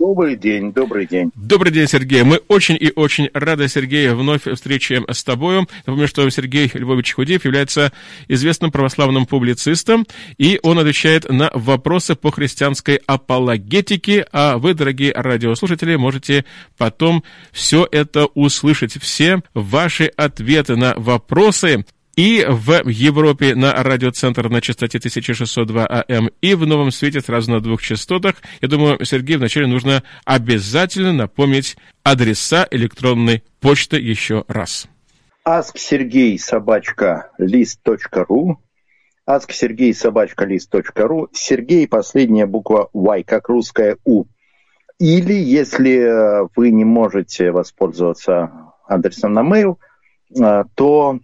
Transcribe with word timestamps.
Добрый 0.00 0.34
день, 0.34 0.72
добрый 0.72 1.06
день. 1.06 1.30
Добрый 1.34 1.70
день, 1.70 1.86
Сергей. 1.86 2.22
Мы 2.22 2.40
очень 2.48 2.74
и 2.80 2.90
очень 2.96 3.28
рады, 3.34 3.68
Сергей, 3.68 4.08
вновь 4.08 4.50
встречаем 4.50 5.04
с 5.06 5.22
тобой. 5.22 5.66
Напомню, 5.84 6.08
что 6.08 6.26
Сергей 6.30 6.70
Львович 6.72 7.12
Худеев 7.12 7.44
является 7.44 7.92
известным 8.26 8.72
православным 8.72 9.26
публицистом, 9.26 10.06
и 10.38 10.58
он 10.62 10.78
отвечает 10.78 11.28
на 11.28 11.50
вопросы 11.52 12.14
по 12.14 12.32
христианской 12.32 12.98
апологетике, 13.04 14.24
а 14.32 14.56
вы, 14.56 14.72
дорогие 14.72 15.12
радиослушатели, 15.12 15.96
можете 15.96 16.46
потом 16.78 17.22
все 17.52 17.86
это 17.92 18.24
услышать, 18.24 18.96
все 19.02 19.42
ваши 19.52 20.06
ответы 20.16 20.76
на 20.76 20.94
вопросы 20.96 21.84
и 22.16 22.44
в 22.48 22.88
Европе 22.88 23.54
на 23.54 23.72
радиоцентр 23.72 24.48
на 24.48 24.60
частоте 24.60 24.98
1602 24.98 25.86
АМ, 25.86 26.30
и 26.40 26.54
в 26.54 26.66
Новом 26.66 26.90
Свете 26.90 27.20
сразу 27.20 27.50
на 27.50 27.60
двух 27.60 27.82
частотах. 27.82 28.36
Я 28.60 28.68
думаю, 28.68 29.04
Сергей, 29.04 29.36
вначале 29.36 29.66
нужно 29.66 30.02
обязательно 30.24 31.12
напомнить 31.12 31.76
адреса 32.02 32.66
электронной 32.70 33.42
почты 33.60 33.98
еще 33.98 34.44
раз. 34.48 34.88
Ask 35.46 35.76
Сергей 35.76 36.38
собачка 36.38 37.30
лист.ру 37.38 38.60
Ask 39.28 39.52
Сергей 39.52 39.94
собачка 39.94 40.44
лист.ру 40.44 41.28
Сергей 41.32 41.86
последняя 41.86 42.46
буква 42.46 42.90
Y, 42.92 43.24
как 43.24 43.48
русская 43.48 43.96
У. 44.04 44.24
Или, 44.98 45.32
если 45.32 46.46
вы 46.56 46.70
не 46.70 46.84
можете 46.84 47.52
воспользоваться 47.52 48.50
адресом 48.86 49.32
на 49.32 49.40
mail, 49.40 49.76
э, 50.38 50.64
то 50.74 51.20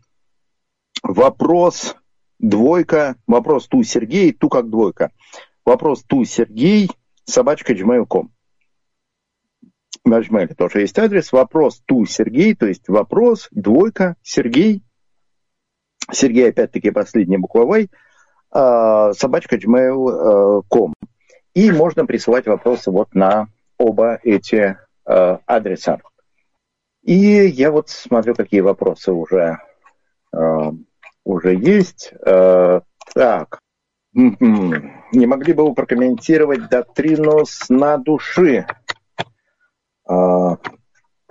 Вопрос 1.09 1.97
двойка, 2.41 3.15
вопрос 3.29 3.69
ту 3.69 3.85
Сергей, 3.85 4.33
ту 4.33 4.49
как 4.49 4.69
двойка. 4.69 5.13
Вопрос 5.65 6.03
ту 6.03 6.25
Сергей, 6.25 6.91
собачка 7.25 7.75
gmail.com. 7.75 8.31
На 10.05 10.21
Gmail 10.21 10.53
тоже 10.55 10.81
есть 10.81 10.99
адрес. 10.99 11.31
Вопрос 11.31 11.81
ту 11.87 12.07
Сергей, 12.07 12.57
то 12.57 12.67
есть 12.67 12.89
вопрос, 12.89 13.49
двойка, 13.53 14.17
Сергей. 14.23 14.83
Сергей, 16.11 16.51
опять-таки, 16.51 16.91
последняя 16.91 17.39
буква 17.39 17.65
Y, 17.65 17.89
а, 18.51 19.13
собачка 19.13 19.57
gmail.com. 19.57 20.93
И 21.55 21.71
можно 21.71 22.05
присылать 22.05 22.47
вопросы 22.47 22.91
вот 22.91 23.15
на 23.15 23.49
оба 23.79 24.19
эти 24.25 24.77
а, 25.05 25.41
адреса. 25.47 26.01
И 27.03 27.15
я 27.15 27.71
вот 27.71 27.91
смотрю, 27.91 28.35
какие 28.35 28.61
вопросы 28.61 29.13
уже 29.13 29.59
а, 30.33 30.73
уже 31.27 31.55
есть. 31.55 32.15
Э, 32.25 32.81
так, 33.15 33.59
не 34.15 35.27
могли 35.27 35.53
бы 35.53 35.65
вы 35.65 35.75
прокомментировать 35.75 36.71
доктрину 36.71 37.45
сна 37.45 37.99
души? 37.99 38.67
Э, 40.09 40.57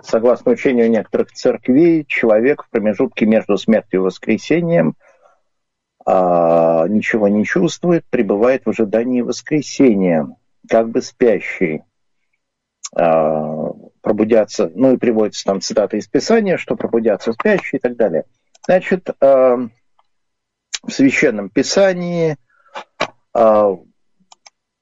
согласно 0.00 0.52
учению 0.52 0.90
некоторых 0.90 1.32
церквей, 1.32 2.04
человек 2.06 2.62
в 2.62 2.70
промежутке 2.70 3.24
между 3.24 3.56
смертью 3.56 4.00
и 4.00 4.04
воскресением 4.04 4.94
э, 6.06 6.12
ничего 6.12 7.28
не 7.28 7.44
чувствует, 7.44 8.04
пребывает 8.10 8.66
в 8.66 8.70
ожидании 8.70 9.22
воскресения, 9.22 10.28
как 10.68 10.90
бы 10.90 11.02
спящий. 11.02 11.82
Пробудятся, 14.00 14.70
ну 14.74 14.94
и 14.94 14.96
приводится 14.96 15.44
там 15.44 15.60
цитата 15.60 15.96
из 15.96 16.06
Писания, 16.06 16.56
что 16.56 16.76
пробудятся 16.76 17.32
спящие 17.32 17.78
и 17.78 17.82
так 17.82 17.96
далее. 17.96 18.24
Значит, 18.64 19.10
в 20.86 20.92
Священном 20.92 21.50
Писании 21.50 22.36
а, 23.32 23.76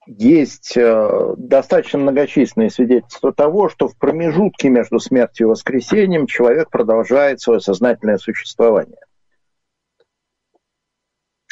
есть 0.06 0.77
а, 0.77 1.34
достаточно 1.36 1.98
многочисленные 1.98 2.70
свидетельства 2.70 3.33
того, 3.33 3.69
что 3.69 3.88
в 3.88 3.97
промежутке 3.97 4.69
между 4.69 4.98
смертью 4.98 5.47
и 5.47 5.50
воскресением 5.50 6.27
человек 6.27 6.70
продолжает 6.70 7.41
свое 7.41 7.60
сознательное 7.60 8.19
существование. 8.19 9.00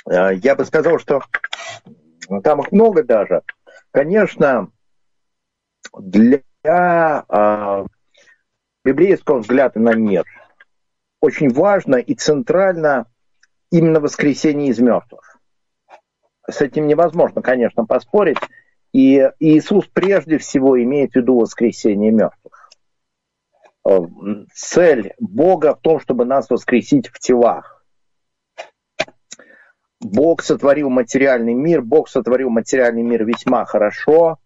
А, 0.04 0.32
я 0.32 0.54
бы 0.54 0.64
сказал, 0.64 0.98
что 0.98 1.22
там 2.44 2.60
их 2.60 2.72
много 2.72 3.02
даже. 3.02 3.42
Конечно, 3.90 4.70
для 5.98 6.40
библейского 8.84 9.38
взгляда 9.38 9.80
на 9.80 9.94
мир 9.94 10.24
очень 11.20 11.50
важно 11.50 11.96
и 11.96 12.14
центрально 12.14 13.11
именно 13.72 14.00
воскресение 14.00 14.68
из 14.68 14.78
мертвых. 14.78 15.38
С 16.48 16.60
этим 16.60 16.86
невозможно, 16.86 17.42
конечно, 17.42 17.84
поспорить. 17.86 18.38
И 18.92 19.30
Иисус 19.40 19.86
прежде 19.92 20.38
всего 20.38 20.80
имеет 20.80 21.12
в 21.12 21.16
виду 21.16 21.38
воскресение 21.38 22.12
мертвых. 22.12 22.70
Э, 23.88 23.98
цель 24.54 25.14
Бога 25.18 25.74
в 25.74 25.80
том, 25.80 25.98
чтобы 25.98 26.26
нас 26.26 26.50
воскресить 26.50 27.08
в 27.08 27.18
телах. 27.18 27.84
Бог 30.00 30.42
сотворил 30.42 30.90
материальный 30.90 31.54
мир, 31.54 31.80
Бог 31.80 32.08
сотворил 32.08 32.50
материальный 32.50 33.02
мир 33.02 33.24
весьма 33.24 33.64
хорошо, 33.64 34.38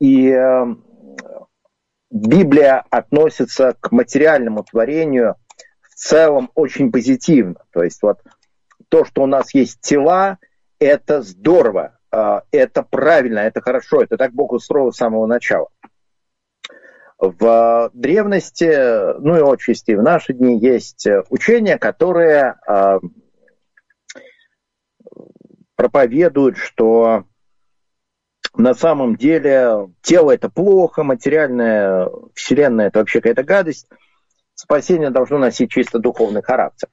и 0.00 0.28
э, 0.28 0.66
Библия 2.10 2.84
относится 2.90 3.74
к 3.80 3.92
материальному 3.92 4.64
творению 4.64 5.36
в 5.80 5.94
целом 5.94 6.50
очень 6.54 6.92
позитивно. 6.92 7.62
То 7.70 7.82
есть 7.82 8.02
вот 8.02 8.18
то, 8.88 9.04
что 9.04 9.22
у 9.22 9.26
нас 9.26 9.54
есть 9.54 9.80
тела, 9.80 10.38
это 10.78 11.22
здорово, 11.22 11.98
а, 12.10 12.42
это 12.50 12.82
правильно, 12.82 13.40
это 13.40 13.60
хорошо, 13.60 14.02
это 14.02 14.16
так 14.16 14.32
Бог 14.32 14.52
устроил 14.52 14.92
с 14.92 14.96
самого 14.96 15.26
начала. 15.26 15.68
В 17.18 17.90
древности, 17.94 19.18
ну 19.20 19.36
и 19.36 19.52
отчасти 19.52 19.92
в 19.92 20.02
наши 20.02 20.32
дни 20.32 20.58
есть 20.58 21.06
учения, 21.30 21.76
которые 21.76 22.54
а, 22.66 23.00
проповедуют, 25.74 26.56
что 26.56 27.24
на 28.56 28.74
самом 28.74 29.16
деле 29.16 29.88
тело 30.02 30.32
это 30.32 30.48
плохо, 30.48 31.02
материальная 31.02 32.08
вселенная 32.34 32.88
это 32.88 33.00
вообще 33.00 33.20
какая-то 33.20 33.44
гадость, 33.44 33.88
спасение 34.54 35.10
должно 35.10 35.38
носить 35.38 35.70
чисто 35.70 35.98
духовный 35.98 36.42
характер. 36.42 36.88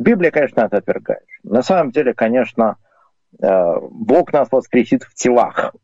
Библия, 0.00 0.30
конечно, 0.30 0.62
это 0.62 0.78
отвергает. 0.78 1.24
На 1.42 1.62
самом 1.62 1.90
деле, 1.90 2.14
конечно, 2.14 2.76
э, 3.40 3.74
Бог 3.90 4.32
нас 4.32 4.48
воскресит 4.50 5.04
в 5.04 5.14
телах. 5.14 5.74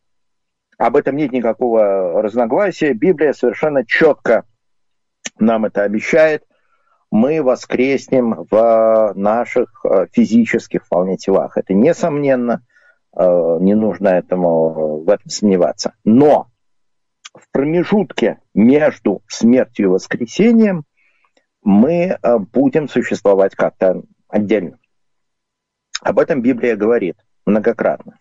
Об 0.78 0.96
этом 0.96 1.16
нет 1.16 1.32
никакого 1.32 2.22
разногласия. 2.22 2.92
Библия 2.92 3.32
совершенно 3.32 3.84
четко 3.86 4.44
нам 5.38 5.64
это 5.64 5.82
обещает. 5.82 6.44
Мы 7.10 7.42
воскреснем 7.42 8.46
в 8.50 9.12
наших 9.14 9.84
э, 9.84 10.06
физических 10.12 10.84
вполне 10.84 11.16
телах. 11.16 11.56
Это 11.56 11.74
несомненно. 11.74 12.64
Э, 13.16 13.58
не 13.60 13.74
нужно 13.74 14.08
этому 14.08 15.02
в 15.04 15.08
этом 15.08 15.28
сомневаться. 15.28 15.94
Но 16.04 16.48
в 17.34 17.50
промежутке 17.52 18.38
между 18.52 19.22
смертью 19.28 19.86
и 19.86 19.88
воскресением 19.90 20.84
мы 21.64 22.18
э, 22.20 22.38
будем 22.38 22.88
существовать 22.88 23.56
как-то 23.56 24.02
отдельно. 24.28 24.78
Об 26.00 26.18
этом 26.18 26.42
Библия 26.42 26.76
говорит 26.76 27.16
многократно. 27.46 28.18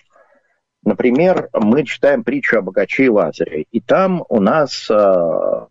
Например, 0.83 1.49
мы 1.53 1.85
читаем 1.85 2.23
притчу 2.23 2.57
о 2.57 2.61
богаче 2.61 3.05
и 3.05 3.09
Лазаре, 3.09 3.65
и 3.71 3.79
там 3.79 4.23
у 4.27 4.39
нас 4.39 4.89
э, 4.89 5.67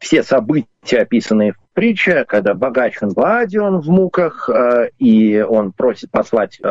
все 0.00 0.22
события, 0.22 1.00
описанные 1.00 1.52
в 1.52 1.58
притче, 1.72 2.24
когда 2.24 2.54
богач 2.54 2.98
он 3.00 3.10
в 3.10 3.20
Аде, 3.20 3.60
он 3.60 3.80
в 3.80 3.88
муках, 3.88 4.48
э, 4.48 4.90
и 4.98 5.40
он 5.40 5.72
просит 5.72 6.10
послать 6.10 6.58
э, 6.60 6.68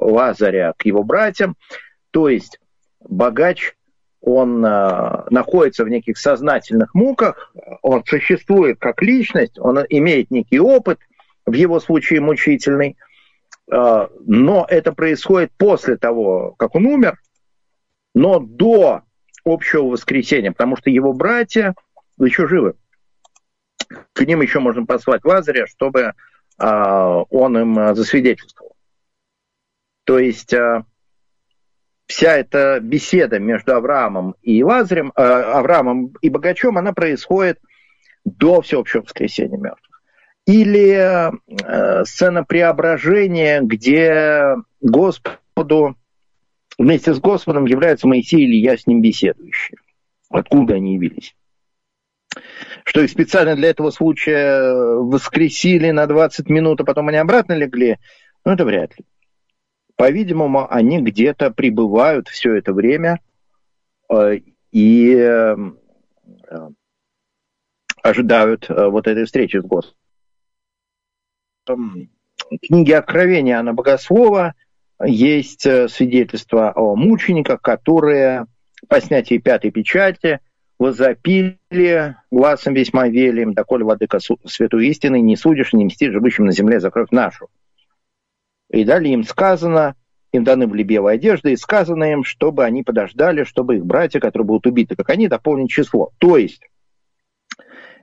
Лазаря 0.00 0.72
к 0.76 0.84
его 0.86 1.02
братьям. 1.02 1.56
То 2.10 2.28
есть 2.28 2.58
богач 3.00 3.74
он 4.20 4.64
э, 4.64 5.24
находится 5.30 5.84
в 5.84 5.88
неких 5.88 6.18
сознательных 6.18 6.94
муках, 6.94 7.52
он 7.82 8.04
существует 8.04 8.78
как 8.78 9.02
личность, 9.02 9.58
он 9.58 9.78
имеет 9.88 10.30
некий 10.30 10.58
опыт, 10.58 10.98
в 11.46 11.52
его 11.52 11.80
случае 11.80 12.20
мучительный, 12.20 12.96
э, 13.70 14.08
но 14.26 14.66
это 14.68 14.92
происходит 14.92 15.52
после 15.56 15.96
того, 15.96 16.54
как 16.58 16.74
он 16.74 16.86
умер, 16.86 17.18
но 18.14 18.40
до 18.40 19.02
общего 19.44 19.84
воскресения, 19.84 20.52
потому 20.52 20.76
что 20.76 20.90
его 20.90 21.12
братья 21.12 21.74
еще 22.18 22.48
живы. 22.48 22.74
К 24.12 24.22
ним 24.22 24.42
еще 24.42 24.58
можно 24.58 24.84
послать 24.84 25.24
Лазаря, 25.24 25.66
чтобы 25.66 26.00
э, 26.00 26.12
он 26.58 27.58
им 27.58 27.94
засвидетельствовал. 27.94 28.74
То 30.04 30.18
есть 30.18 30.52
э, 30.52 30.84
вся 32.08 32.38
эта 32.38 32.80
беседа 32.80 33.38
между 33.38 33.76
Авраамом 33.76 34.34
и 34.42 34.64
Лазарем, 34.64 35.12
э, 35.14 35.22
Авраамом 35.22 36.14
и 36.22 36.30
Богачом, 36.30 36.78
она 36.78 36.92
происходит 36.92 37.60
до 38.24 38.62
всеобщего 38.62 39.02
воскресения 39.02 39.58
мертвых. 39.58 40.02
Или 40.46 40.90
э, 40.90 42.04
сцена 42.04 42.44
преображения, 42.44 43.60
где 43.60 44.56
Господу 44.80 45.96
вместе 46.78 47.12
с 47.12 47.20
Господом 47.20 47.66
являются 47.66 48.08
Моисей 48.08 48.40
и 48.40 48.46
Илья 48.46 48.78
с 48.78 48.86
ним 48.86 49.02
беседующие. 49.02 49.76
Откуда 50.30 50.74
они 50.74 50.94
явились? 50.94 51.36
Что 52.84 53.02
их 53.02 53.10
специально 53.10 53.54
для 53.54 53.68
этого 53.68 53.90
случая 53.90 54.72
воскресили 54.94 55.90
на 55.90 56.06
20 56.06 56.48
минут, 56.48 56.80
а 56.80 56.84
потом 56.84 57.08
они 57.08 57.18
обратно 57.18 57.52
легли, 57.52 57.98
ну 58.46 58.52
это 58.52 58.64
вряд 58.64 58.98
ли. 58.98 59.04
По-видимому, 59.98 60.72
они 60.72 61.02
где-то 61.02 61.50
пребывают 61.50 62.28
все 62.28 62.54
это 62.54 62.72
время 62.72 63.18
э, 64.08 64.38
и 64.70 65.12
э, 65.12 65.56
ожидают 68.00 68.70
э, 68.70 68.86
вот 68.86 69.08
этой 69.08 69.24
встречи 69.24 69.56
с 69.56 69.64
Господом. 69.64 69.96
В 71.66 72.58
книге 72.64 72.98
Откровения 72.98 73.58
Анна 73.58 73.74
Богослова 73.74 74.54
есть 75.04 75.62
свидетельство 75.62 76.72
о 76.76 76.94
мучениках, 76.94 77.60
которые 77.60 78.46
по 78.86 79.00
снятии 79.00 79.38
пятой 79.38 79.72
печати 79.72 80.38
возопили 80.78 82.16
глазом 82.30 82.74
весьма 82.74 83.08
велим, 83.08 83.52
доколе 83.52 83.84
владыка 83.84 84.20
святой 84.44 84.86
истины 84.86 85.20
не 85.20 85.34
судишь, 85.34 85.72
не 85.72 85.86
мстишь 85.86 86.12
живущим 86.12 86.44
на 86.44 86.52
земле 86.52 86.78
за 86.78 86.92
кровь 86.92 87.10
нашу. 87.10 87.48
И 88.70 88.84
далее 88.84 89.14
им 89.14 89.24
сказано, 89.24 89.94
им 90.32 90.44
даны 90.44 90.66
были 90.66 90.82
белые 90.82 91.14
одежды, 91.14 91.52
и 91.52 91.56
сказано 91.56 92.04
им, 92.04 92.24
чтобы 92.24 92.64
они 92.64 92.82
подождали, 92.82 93.44
чтобы 93.44 93.76
их 93.76 93.86
братья, 93.86 94.20
которые 94.20 94.46
будут 94.46 94.66
убиты, 94.66 94.94
как 94.94 95.08
они, 95.10 95.28
дополнить 95.28 95.70
число. 95.70 96.10
То 96.18 96.36
есть, 96.36 96.62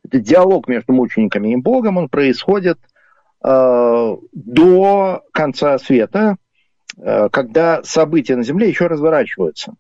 этот 0.04 0.24
диалог 0.24 0.68
между 0.68 0.94
мучениками 0.94 1.54
и 1.54 1.56
Богом, 1.56 1.98
он 1.98 2.10
происходит 2.10 2.80
э, 3.44 4.16
до 4.34 5.24
конца 5.32 5.78
света, 5.78 6.38
э, 6.98 7.30
когда 7.30 7.84
события 7.84 8.36
на 8.36 8.44
земле 8.44 8.70
еще 8.70 8.88
разворачиваются. 8.88 9.76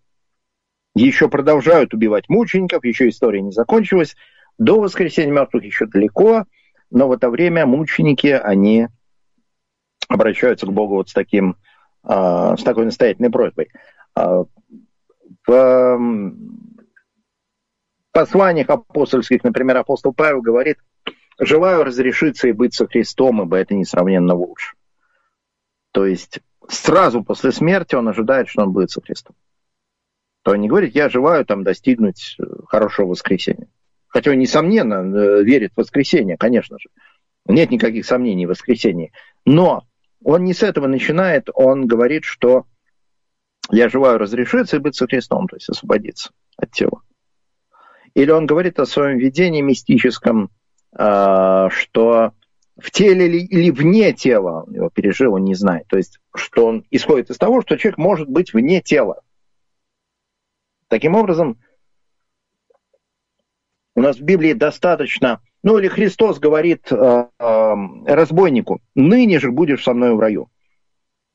Еще 0.95 1.29
продолжают 1.29 1.93
убивать 1.93 2.29
мучеников, 2.29 2.85
еще 2.85 3.09
история 3.09 3.41
не 3.41 3.51
закончилась. 3.51 4.15
До 4.57 4.79
воскресения 4.79 5.33
мертвых 5.33 5.65
еще 5.65 5.85
далеко, 5.85 6.45
но 6.89 7.07
в 7.07 7.11
это 7.11 7.29
время 7.29 7.65
мученики, 7.65 8.27
они 8.27 8.87
обращаются 10.07 10.65
к 10.65 10.71
Богу 10.71 10.95
вот 10.95 11.09
с, 11.09 11.13
таким, 11.13 11.57
а, 12.03 12.55
с 12.57 12.63
такой 12.63 12.85
настоятельной 12.85 13.31
просьбой. 13.31 13.69
А, 14.15 14.45
в 15.47 16.33
посланиях 18.11 18.69
апостольских, 18.69 19.43
например, 19.43 19.77
апостол 19.77 20.13
Павел 20.13 20.41
говорит, 20.41 20.77
желаю 21.39 21.83
разрешиться 21.83 22.47
и 22.47 22.53
быть 22.53 22.73
со 22.73 22.87
Христом, 22.87 23.41
ибо 23.41 23.57
это 23.57 23.73
несравненно 23.73 24.33
лучше. 24.33 24.75
То 25.91 26.05
есть 26.05 26.39
сразу 26.67 27.23
после 27.23 27.51
смерти 27.51 27.95
он 27.95 28.07
ожидает, 28.07 28.47
что 28.47 28.63
он 28.63 28.71
будет 28.71 28.91
со 28.91 29.01
Христом. 29.01 29.35
То 30.43 30.51
он 30.51 30.61
не 30.61 30.67
говорит, 30.67 30.93
я 30.93 31.09
желаю 31.09 31.45
там 31.45 31.63
достигнуть 31.63 32.35
э, 32.37 32.43
хорошего 32.67 33.07
воскресения. 33.07 33.67
Хотя 34.07 34.31
он, 34.31 34.39
несомненно, 34.39 34.95
э, 34.95 35.43
верит 35.43 35.73
в 35.73 35.77
воскресение, 35.77 36.37
конечно 36.37 36.77
же. 36.79 36.89
Нет 37.47 37.71
никаких 37.71 38.05
сомнений 38.05 38.45
в 38.45 38.49
воскресении. 38.49 39.11
Но 39.45 39.83
он 40.23 40.43
не 40.43 40.53
с 40.53 40.63
этого 40.63 40.87
начинает, 40.87 41.49
он 41.53 41.87
говорит, 41.87 42.23
что 42.23 42.65
я 43.71 43.89
желаю 43.89 44.17
разрешиться 44.17 44.77
и 44.77 44.79
быть 44.79 44.95
со 44.95 45.07
Христом, 45.07 45.47
то 45.47 45.55
есть 45.55 45.69
освободиться 45.69 46.31
от 46.57 46.71
тела. 46.71 47.01
Или 48.13 48.31
он 48.31 48.45
говорит 48.45 48.79
о 48.79 48.85
своем 48.85 49.17
видении 49.17 49.61
мистическом, 49.61 50.49
а, 50.93 51.69
что 51.69 52.33
в 52.77 52.91
теле 52.91 53.27
или 53.27 53.69
вне 53.71 54.13
тела, 54.13 54.63
он 54.63 54.73
его 54.73 54.89
пережил, 54.89 55.33
он 55.33 55.43
не 55.43 55.55
знает. 55.55 55.87
То 55.87 55.97
есть, 55.97 56.19
что 56.33 56.65
он 56.65 56.85
исходит 56.91 57.29
из 57.29 57.37
того, 57.37 57.61
что 57.61 57.77
человек 57.77 57.97
может 57.97 58.29
быть 58.29 58.53
вне 58.53 58.81
тела. 58.81 59.21
Таким 60.87 61.15
образом, 61.15 61.59
у 63.95 64.01
нас 64.01 64.17
в 64.17 64.21
Библии 64.21 64.53
достаточно 64.53 65.41
ну 65.65 65.79
или 65.79 65.87
Христос 65.87 66.37
говорит 66.37 66.91
э, 66.91 66.95
э, 67.39 67.73
разбойнику, 68.05 68.81
ныне 68.93 69.39
же 69.39 69.51
будешь 69.51 69.83
со 69.83 69.95
мной 69.95 70.13
в 70.13 70.19
раю. 70.19 70.47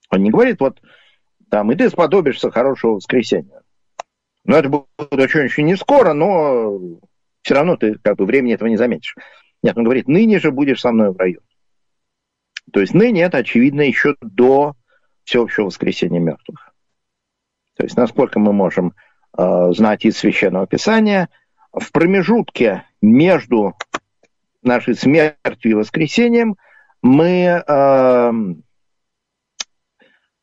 Он 0.08 0.22
не 0.22 0.30
говорит, 0.30 0.60
вот 0.60 0.80
там, 1.50 1.72
и 1.72 1.74
ты 1.74 1.90
сподобишься 1.90 2.52
хорошего 2.52 2.92
воскресенья. 2.92 3.62
Ну, 4.44 4.54
это 4.54 4.68
будет 4.68 4.86
очень, 5.10 5.40
очень 5.40 5.66
не 5.66 5.76
скоро, 5.76 6.12
но 6.12 6.78
все 7.42 7.54
равно 7.54 7.76
ты 7.76 7.96
как 7.98 8.18
бы 8.18 8.24
времени 8.24 8.54
этого 8.54 8.68
не 8.68 8.76
заметишь. 8.76 9.16
Нет, 9.64 9.76
он 9.76 9.82
говорит, 9.82 10.06
ныне 10.06 10.38
же 10.38 10.52
будешь 10.52 10.80
со 10.80 10.92
мной 10.92 11.10
в 11.10 11.16
раю. 11.16 11.40
То 12.72 12.78
есть 12.78 12.94
ныне 12.94 13.22
это, 13.22 13.38
очевидно, 13.38 13.80
еще 13.80 14.14
до 14.20 14.76
всеобщего 15.24 15.66
воскресения 15.66 16.20
мертвых. 16.20 16.72
То 17.76 17.82
есть 17.82 17.96
насколько 17.96 18.38
мы 18.38 18.52
можем 18.52 18.94
э, 19.36 19.72
знать 19.72 20.04
из 20.04 20.18
Священного 20.18 20.68
Писания, 20.68 21.30
в 21.72 21.90
промежутке 21.92 22.84
между 23.02 23.74
нашей 24.62 24.94
смертью 24.94 25.70
и 25.70 25.74
воскресением 25.74 26.56
мы 27.02 27.62
э, 27.66 28.32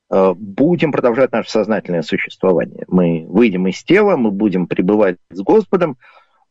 э, 0.10 0.34
будем 0.36 0.92
продолжать 0.92 1.32
наше 1.32 1.50
сознательное 1.50 2.02
существование. 2.02 2.86
Мы 2.88 3.26
выйдем 3.28 3.68
из 3.68 3.84
тела, 3.84 4.18
мы 4.18 4.32
будем 4.32 4.68
пребывать 4.68 5.18
с 5.30 5.42
Господом. 5.42 5.98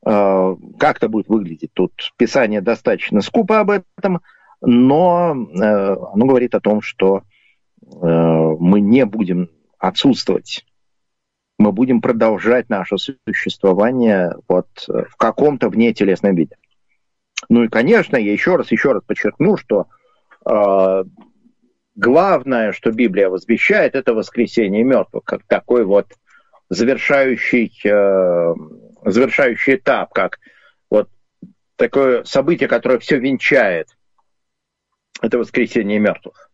Э, 0.05 0.55
как 0.79 0.99
это 0.99 1.09
будет 1.09 1.29
выглядеть? 1.29 1.71
Тут 1.75 1.93
Писание 2.17 2.61
достаточно 2.61 3.21
скупо 3.21 3.61
об 3.61 3.71
этом, 3.71 4.21
но 4.61 5.35
э, 5.35 5.97
оно 6.13 6.27
говорит 6.27 6.55
о 6.55 6.61
том, 6.61 6.81
что 6.83 7.23
э, 7.83 7.97
мы 8.01 8.81
не 8.81 9.05
будем 9.05 9.51
отсутствовать 9.79 10.65
мы 11.59 11.73
будем 11.73 12.03
продолжать 12.03 12.69
наше 12.69 12.97
существование 12.99 14.35
вот 14.47 14.69
в 14.87 15.17
каком-то 15.17 15.69
вне 15.71 15.95
телесном 15.95 16.35
виде. 16.35 16.57
Ну 17.49 17.65
и, 17.65 17.69
конечно, 17.69 18.17
я 18.17 18.33
еще 18.33 18.57
раз, 18.57 18.71
еще 18.71 18.93
раз 18.93 19.03
подчеркну, 19.05 19.57
что 19.57 19.87
э, 20.49 21.05
главное, 21.95 22.73
что 22.73 22.93
Библия 22.93 23.29
возвещает, 23.29 23.95
это 23.95 24.15
воскресение 24.15 24.83
мертвых, 24.83 25.25
как 25.25 25.43
такой 25.45 25.85
вот 25.85 26.07
завершающий, 26.69 27.73
э, 27.85 28.55
завершающий 29.05 29.77
этап, 29.77 30.13
как 30.13 30.39
вот 30.91 31.09
такое 31.77 32.25
событие, 32.25 32.69
которое 32.69 32.99
все 32.99 33.19
венчает, 33.19 33.89
это 35.21 35.39
воскресение 35.39 35.99
мертвых. 35.99 36.51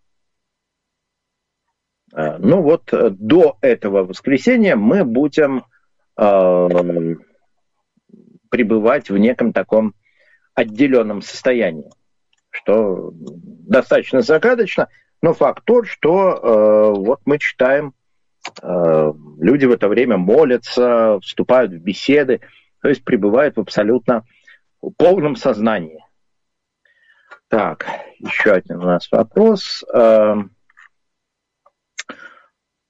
Э, 2.14 2.38
ну 2.38 2.62
вот 2.62 2.93
э, 2.93 3.11
до 3.11 3.56
этого 3.61 4.05
воскресения 4.05 4.76
мы 4.76 5.05
будем 5.05 5.64
э, 6.17 6.69
пребывать 8.51 9.10
в 9.10 9.17
неком 9.17 9.53
таком 9.53 9.94
отделенном 10.55 11.23
состоянии, 11.23 11.91
что 12.51 13.11
достаточно 13.13 14.23
загадочно, 14.23 14.89
но 15.23 15.35
факт 15.35 15.65
тот, 15.65 15.87
что 15.87 16.32
э, 16.32 16.99
вот 16.99 17.21
мы 17.25 17.39
читаем, 17.39 17.94
э, 18.61 19.13
люди 19.41 19.67
в 19.67 19.73
это 19.73 19.89
время 19.89 20.17
молятся, 20.17 21.19
вступают 21.21 21.73
в 21.73 21.79
беседы, 21.79 22.41
то 22.81 22.89
есть 22.89 23.05
пребывают 23.05 23.56
в 23.56 23.61
абсолютно 23.61 24.25
полном 24.97 25.37
сознании. 25.37 26.05
Так, 27.49 27.87
еще 28.19 28.53
один 28.53 28.79
у 28.79 28.87
нас 28.87 29.13
вопрос. 29.13 29.85
Э, 29.93 30.37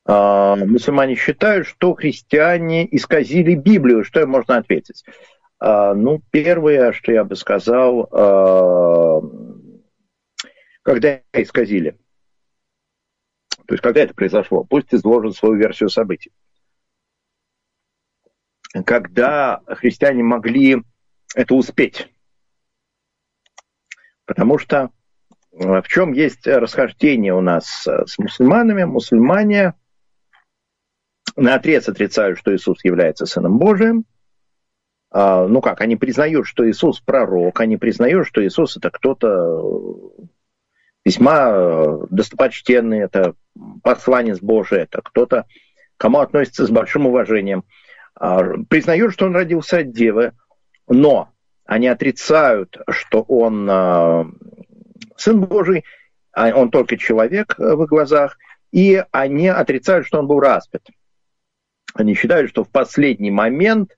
э, 0.07 0.55
мусульмане 0.65 1.17
считают, 1.17 1.67
что 1.67 1.95
христиане 1.95 2.87
исказили 2.95 3.55
Библию. 3.55 4.05
Что 4.05 4.21
им 4.21 4.31
можно 4.31 4.57
ответить? 4.57 5.05
А, 5.65 5.95
ну, 5.95 6.21
первое, 6.33 6.91
что 6.91 7.13
я 7.13 7.23
бы 7.23 7.37
сказал, 7.37 8.09
а, 8.11 9.21
когда 10.83 11.21
исказили. 11.33 11.97
То 13.67 13.75
есть, 13.75 13.81
когда 13.81 14.01
это 14.01 14.13
произошло, 14.13 14.65
пусть 14.65 14.93
изложат 14.93 15.37
свою 15.37 15.55
версию 15.55 15.89
событий. 15.89 16.33
Когда 18.85 19.61
христиане 19.69 20.25
могли 20.25 20.83
это 21.37 21.55
успеть. 21.55 22.13
Потому 24.25 24.59
что 24.59 24.91
а, 25.57 25.81
в 25.81 25.87
чем 25.87 26.13
есть 26.13 26.45
расхождение 26.45 27.35
у 27.35 27.41
нас 27.41 27.87
с 27.87 28.19
мусульманами? 28.19 28.83
Мусульмане 28.83 29.75
на 31.37 31.55
отрез 31.55 31.89
отрицают, 31.89 32.41
что 32.41 32.53
Иисус 32.53 32.85
является 32.85 33.27
Сыном 33.27 33.59
Божиим, 33.59 34.07
ну 35.15 35.61
как, 35.61 35.81
они 35.81 35.97
признают, 35.97 36.47
что 36.47 36.69
Иисус 36.69 37.01
пророк, 37.01 37.61
они 37.61 37.77
признают, 37.77 38.27
что 38.27 38.45
Иисус 38.45 38.77
это 38.77 38.91
кто-то 38.91 39.29
э, 39.29 40.25
весьма 41.05 41.51
э, 41.53 41.99
достопочтенный, 42.11 43.01
это 43.01 43.35
посланец 43.83 44.41
Божий, 44.41 44.81
это 44.81 45.03
кто-то, 45.03 45.45
кому 45.99 46.21
относится 46.21 46.67
с 46.67 46.71
большим 46.71 47.07
уважением. 47.07 47.65
А, 48.15 48.43
признают, 48.69 49.13
что 49.13 49.27
он 49.27 49.35
родился 49.35 49.79
от 49.79 49.93
девы, 49.93 50.33
но 50.89 51.31
они 51.67 51.89
отрицают, 51.89 52.79
что 52.89 53.23
он 53.23 53.69
э, 53.71 54.25
сын 55.17 55.41
Божий, 55.41 55.85
а 56.33 56.49
он 56.55 56.71
только 56.71 56.97
человек 56.97 57.55
в 57.59 57.83
их 57.83 57.89
глазах, 57.89 58.39
и 58.71 59.05
они 59.11 59.49
отрицают, 59.49 60.07
что 60.07 60.19
он 60.19 60.27
был 60.27 60.41
распят. 60.41 60.83
Они 61.95 62.15
считают, 62.15 62.49
что 62.49 62.65
в 62.65 62.71
последний 62.71 63.31
момент 63.31 63.91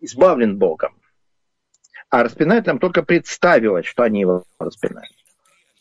избавлен 0.00 0.58
Богом. 0.58 0.94
А 2.10 2.22
распинать 2.22 2.66
нам 2.66 2.78
только 2.78 3.02
представилось, 3.02 3.86
что 3.86 4.02
они 4.02 4.20
его 4.20 4.44
распинают. 4.58 5.12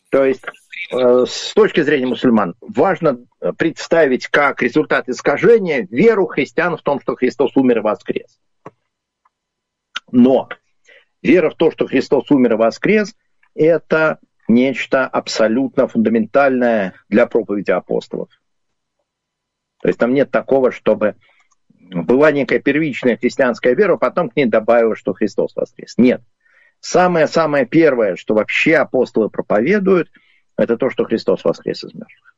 То 0.09 0.25
есть, 0.25 0.43
э, 0.91 1.25
с 1.27 1.53
точки 1.53 1.81
зрения 1.81 2.07
мусульман, 2.07 2.55
важно 2.61 3.19
представить 3.57 4.27
как 4.27 4.61
результат 4.61 5.09
искажения 5.09 5.87
веру 5.89 6.27
христиан 6.27 6.77
в 6.77 6.81
том, 6.81 7.01
что 7.01 7.15
Христос 7.15 7.55
умер 7.55 7.79
и 7.79 7.81
воскрес. 7.81 8.39
Но 10.11 10.49
вера 11.21 11.49
в 11.49 11.55
то, 11.55 11.71
что 11.71 11.87
Христос 11.87 12.31
умер 12.31 12.53
и 12.53 12.57
воскрес, 12.57 13.15
это 13.53 14.19
нечто 14.47 15.05
абсолютно 15.05 15.87
фундаментальное 15.87 16.93
для 17.09 17.27
проповеди 17.27 17.71
апостолов. 17.71 18.29
То 19.81 19.89
есть 19.89 19.99
там 19.99 20.13
нет 20.13 20.31
такого, 20.31 20.71
чтобы 20.71 21.15
была 21.89 22.31
некая 22.31 22.59
первичная 22.59 23.17
христианская 23.17 23.75
вера, 23.75 23.93
а 23.93 23.97
потом 23.97 24.29
к 24.29 24.35
ней 24.35 24.45
добавилось, 24.45 24.99
что 24.99 25.13
Христос 25.13 25.55
воскрес. 25.55 25.95
Нет. 25.97 26.21
Самое-самое 26.79 27.65
первое, 27.65 28.15
что 28.15 28.35
вообще 28.35 28.75
апостолы 28.75 29.29
проповедуют, 29.29 30.09
это 30.57 30.77
то, 30.77 30.89
что 30.89 31.05
Христос 31.05 31.43
воскрес 31.43 31.83
из 31.83 31.93
мертвых. 31.93 32.35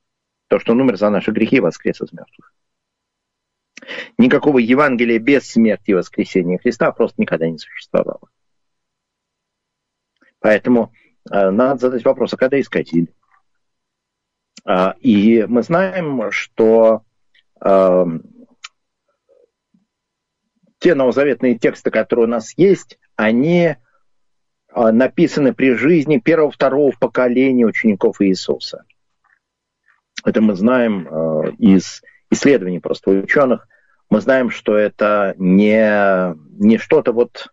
То, 0.48 0.60
что 0.60 0.74
он 0.74 0.82
умер 0.82 0.98
за 0.98 1.10
наши 1.10 1.32
грехи, 1.32 1.60
воскрес 1.60 2.02
из 2.02 2.12
мертвых. 2.12 2.54
Никакого 4.18 4.58
Евангелия 4.58 5.20
без 5.20 5.50
смерти 5.50 5.92
и 5.92 5.94
воскресения 5.94 6.58
Христа 6.58 6.92
просто 6.92 7.22
никогда 7.22 7.50
не 7.50 7.58
существовало. 7.58 8.30
Поэтому 10.40 10.94
э, 11.30 11.50
надо 11.50 11.80
задать 11.80 12.04
вопрос, 12.06 12.34
а 12.34 12.38
когда 12.38 12.60
искатили? 12.60 13.14
Э, 14.68 14.94
и 15.00 15.46
мы 15.48 15.64
знаем, 15.64 16.32
что 16.32 17.04
э, 17.62 18.06
те 20.80 20.96
новозаветные 20.96 21.58
тексты, 21.58 21.92
которые 21.92 22.26
у 22.26 22.30
нас 22.30 22.54
есть, 22.58 22.98
они 23.16 23.64
э, 23.66 23.76
написаны 24.74 25.54
при 25.54 25.74
жизни 25.76 26.18
первого-второго 26.18 26.94
поколения 27.00 27.66
учеников 27.66 28.22
Иисуса. 28.22 28.86
Это 30.26 30.42
мы 30.42 30.56
знаем 30.56 31.08
э, 31.08 31.52
из 31.60 32.02
исследований 32.32 32.80
просто 32.80 33.12
ученых. 33.12 33.68
Мы 34.10 34.22
знаем, 34.22 34.50
что 34.50 34.76
это 34.78 35.36
не, 35.38 36.36
не 36.60 36.78
что-то 36.78 37.12
вот 37.12 37.48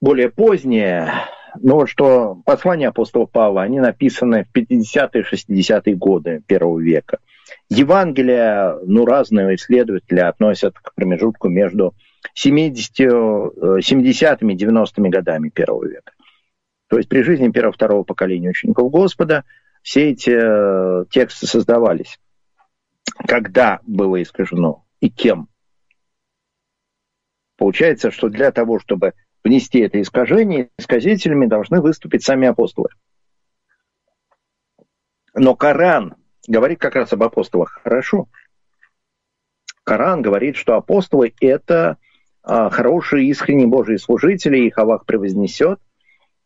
более 0.00 0.30
позднее, 0.30 1.12
но 1.60 1.86
что 1.86 2.40
послания 2.46 2.88
апостола 2.88 3.26
Павла, 3.26 3.62
они 3.62 3.80
написаны 3.80 4.44
в 4.44 4.56
50-е, 4.56 5.24
60-е 5.30 5.94
годы 5.94 6.42
первого 6.46 6.78
века. 6.80 7.18
Евангелия, 7.68 8.78
ну, 8.84 9.04
разные 9.04 9.54
исследователи 9.54 10.20
относят 10.20 10.78
к 10.78 10.94
промежутку 10.94 11.48
между 11.48 11.94
70, 12.34 13.00
70-ми, 13.00 14.56
90-ми 14.56 15.10
годами 15.10 15.48
первого 15.48 15.86
века. 15.86 16.12
То 16.88 16.96
есть 16.96 17.08
при 17.08 17.22
жизни 17.22 17.50
первого-второго 17.50 18.02
поколения 18.02 18.50
учеников 18.50 18.90
Господа 18.90 19.44
все 19.82 20.10
эти 20.10 20.30
э, 20.30 21.04
тексты 21.10 21.46
создавались. 21.46 22.18
Когда 23.26 23.80
было 23.86 24.20
искажено 24.22 24.84
и 25.00 25.08
кем? 25.08 25.48
Получается, 27.56 28.10
что 28.10 28.28
для 28.28 28.50
того, 28.50 28.78
чтобы 28.80 29.14
внести 29.44 29.80
это 29.80 30.00
искажение, 30.00 30.70
исказителями 30.78 31.46
должны 31.46 31.80
выступить 31.80 32.24
сами 32.24 32.48
апостолы. 32.48 32.88
Но 35.34 35.54
Коран 35.54 36.16
говорит 36.50 36.80
как 36.80 36.96
раз 36.96 37.12
об 37.12 37.22
апостолах 37.22 37.80
хорошо. 37.82 38.26
Коран 39.84 40.20
говорит, 40.20 40.56
что 40.56 40.74
апостолы– 40.74 41.32
это 41.40 41.96
а, 42.42 42.70
хорошие, 42.70 43.28
искренние 43.28 43.68
Божьи 43.68 43.96
служители, 43.96 44.58
их 44.58 44.76
Аллах 44.76 45.06
превознесет. 45.06 45.78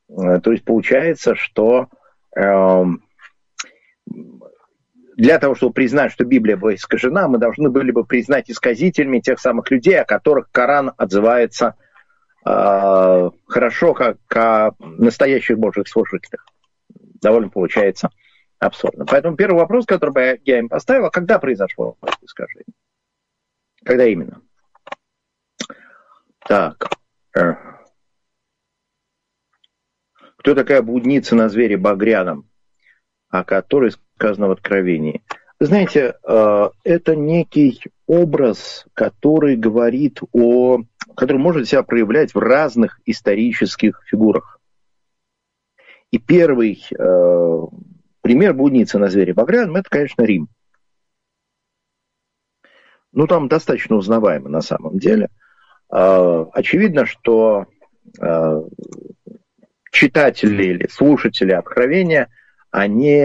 Э, 0.09 0.41
то 0.41 0.53
есть 0.53 0.65
получается, 0.65 1.35
что 1.35 1.89
эм, 2.37 3.03
для 5.17 5.39
того, 5.39 5.55
чтобы 5.55 5.73
признать, 5.73 6.13
что 6.13 6.25
Библия 6.25 6.57
была 6.57 6.75
искажена, 6.75 7.27
мы 7.27 7.39
должны 7.39 7.71
были 7.71 7.91
бы 7.91 8.05
признать 8.05 8.51
исказителями 8.51 9.21
тех 9.21 9.41
самых 9.41 9.71
людей, 9.71 10.01
о 10.01 10.05
которых 10.05 10.51
Коран 10.51 10.93
отзывается 10.97 11.77
э, 12.47 13.31
хорошо, 13.47 13.95
как 13.95 14.19
о 14.35 14.73
настоящих 14.79 15.59
божьих 15.59 15.89
служителях. 15.89 16.47
Довольно 17.23 17.49
получается 17.49 18.11
абсурдно. 18.59 19.07
Поэтому 19.07 19.37
первый 19.37 19.59
вопрос, 19.59 19.87
который 19.87 20.11
бы 20.11 20.41
я 20.45 20.59
им 20.59 20.69
поставил, 20.69 21.07
а 21.07 21.11
когда 21.11 21.39
произошло 21.39 21.97
искажение? 22.23 22.75
Когда 23.85 24.07
именно? 24.07 24.41
Так. 26.41 26.89
Э. 27.37 27.55
Кто 30.39 30.55
такая 30.55 30.83
блудница 30.83 31.35
на 31.35 31.49
звере 31.49 31.77
Багряном, 31.77 32.49
о 33.31 33.45
которой 33.45 33.93
сказано 34.17 34.49
в 34.49 34.53
Откровении? 34.53 35.23
знаете, 35.61 36.15
э, 36.23 36.69
это 36.85 37.17
некий 37.17 37.81
образ, 38.07 38.87
который 38.95 39.57
говорит 39.57 40.21
о... 40.33 40.81
который 41.17 41.39
может 41.39 41.69
себя 41.69 41.83
проявлять 41.83 42.35
в 42.35 42.39
разных 42.39 43.01
исторических 43.07 44.03
фигурах. 44.07 44.61
И 46.11 46.19
первый 46.19 46.85
э, 46.97 47.61
пример 48.25 48.55
блудницы 48.55 48.99
на 48.99 49.11
звере 49.11 49.35
Багряном– 49.35 49.77
это, 49.77 49.91
конечно, 49.91 50.23
Рим. 50.23 50.49
Ну, 53.13 53.27
там 53.27 53.47
достаточно 53.49 53.95
узнаваемо 53.95 54.49
на 54.49 54.63
самом 54.63 54.99
деле. 54.99 55.29
Э, 55.93 56.47
очевидно, 56.53 57.07
что 57.07 57.67
читатели 59.91 60.65
или 60.65 60.89
слушатели 60.89 61.53
Откровения– 61.53 62.29
они 62.75 63.23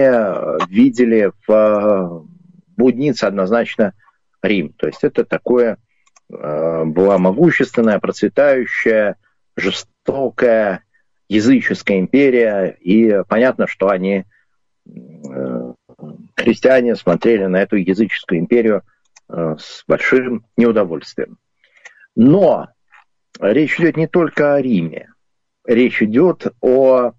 видели 0.68 1.32
в 1.48 2.24
блуднице 2.76 3.24
однозначно 3.24 3.94
Рим. 4.42 4.72
То 4.74 4.86
есть 4.86 5.02
это 5.02 5.24
такое 5.24 5.76
была 6.28 7.18
могущественная, 7.18 7.98
процветающая, 7.98 9.16
жестокая 9.56 10.84
языческая 11.28 11.98
империя, 11.98 12.76
и 12.80 13.22
понятно, 13.28 13.66
что 13.66 13.88
они, 13.88 14.24
христиане, 16.36 16.96
смотрели 16.96 17.46
на 17.46 17.58
эту 17.58 17.76
языческую 17.76 18.40
империю 18.40 18.82
э, 19.28 19.56
с 19.58 19.84
большим 19.86 20.44
неудовольствием. 20.56 21.38
Но 22.16 22.68
речь 23.40 23.78
идет 23.78 23.96
не 23.96 24.06
только 24.06 24.54
о 24.54 24.62
Риме, 24.62 25.12
речь 25.64 26.02
идет 26.02 26.46
о 26.60 27.12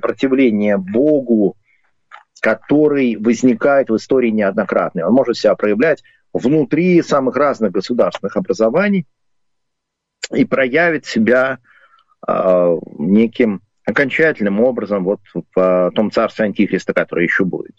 противления 0.00 0.78
Богу, 0.78 1.56
который 2.40 3.16
возникает 3.16 3.88
в 3.90 3.96
истории 3.96 4.30
неоднократно. 4.30 5.06
Он 5.06 5.14
может 5.14 5.36
себя 5.36 5.54
проявлять 5.54 6.02
внутри 6.32 7.02
самых 7.02 7.36
разных 7.36 7.72
государственных 7.72 8.36
образований 8.36 9.06
и 10.32 10.44
проявит 10.44 11.06
себя 11.06 11.58
э, 12.26 12.78
неким 12.98 13.62
окончательным 13.84 14.60
образом 14.60 15.04
вот 15.04 15.20
в 15.34 15.58
э, 15.58 15.90
том 15.94 16.10
царстве 16.10 16.44
Антихриста, 16.44 16.94
которое 16.94 17.24
еще 17.24 17.44
будет. 17.44 17.76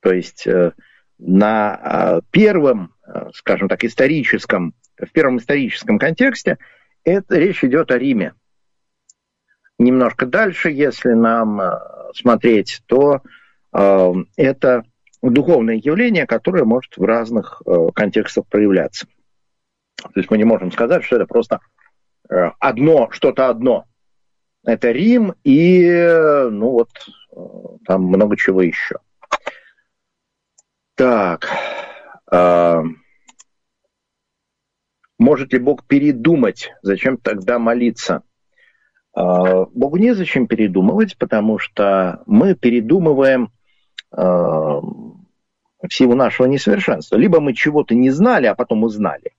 То 0.00 0.12
есть 0.12 0.46
э, 0.46 0.72
на 1.18 1.80
э, 1.82 2.20
первом, 2.30 2.94
скажем 3.34 3.68
так, 3.68 3.84
историческом, 3.84 4.74
в 4.98 5.10
первом 5.12 5.38
историческом 5.38 5.98
контексте 5.98 6.58
это 7.04 7.36
речь 7.36 7.64
идет 7.64 7.90
о 7.90 7.98
Риме 7.98 8.34
немножко 9.78 10.26
дальше, 10.26 10.70
если 10.70 11.10
нам 11.10 11.60
смотреть, 12.14 12.82
то 12.86 13.22
это 13.72 14.84
духовное 15.22 15.74
явление, 15.74 16.26
которое 16.26 16.64
может 16.64 16.96
в 16.96 17.02
разных 17.02 17.60
контекстах 17.92 18.46
проявляться. 18.46 19.08
То 19.96 20.12
есть 20.14 20.30
мы 20.30 20.38
не 20.38 20.44
можем 20.44 20.70
сказать, 20.70 21.02
что 21.02 21.16
это 21.16 21.26
просто 21.26 21.58
одно, 22.28 23.10
что-то 23.10 23.48
одно. 23.48 23.86
Это 24.64 24.92
Рим 24.92 25.34
и, 25.44 25.90
ну 26.50 26.70
вот, 26.70 26.90
э, 27.32 27.76
там 27.86 28.04
много 28.04 28.36
чего 28.36 28.62
еще. 28.62 28.98
Так. 30.94 31.48
Э, 32.30 32.82
может 35.18 35.52
ли 35.52 35.58
Бог 35.58 35.84
передумать? 35.86 36.72
Зачем 36.82 37.16
тогда 37.16 37.58
молиться? 37.58 38.22
А, 39.14 39.66
Богу 39.66 39.98
незачем 39.98 40.46
передумывать, 40.46 41.16
потому 41.18 41.58
что 41.58 42.22
мы 42.26 42.54
передумываем 42.54 43.52
а, 44.10 44.80
в 44.80 45.90
силу 45.90 46.14
нашего 46.14 46.46
несовершенства. 46.46 47.16
Либо 47.16 47.40
мы 47.40 47.54
чего-то 47.54 47.94
не 47.94 48.10
знали, 48.10 48.46
а 48.46 48.54
потом 48.54 48.84
узнали, 48.84 49.31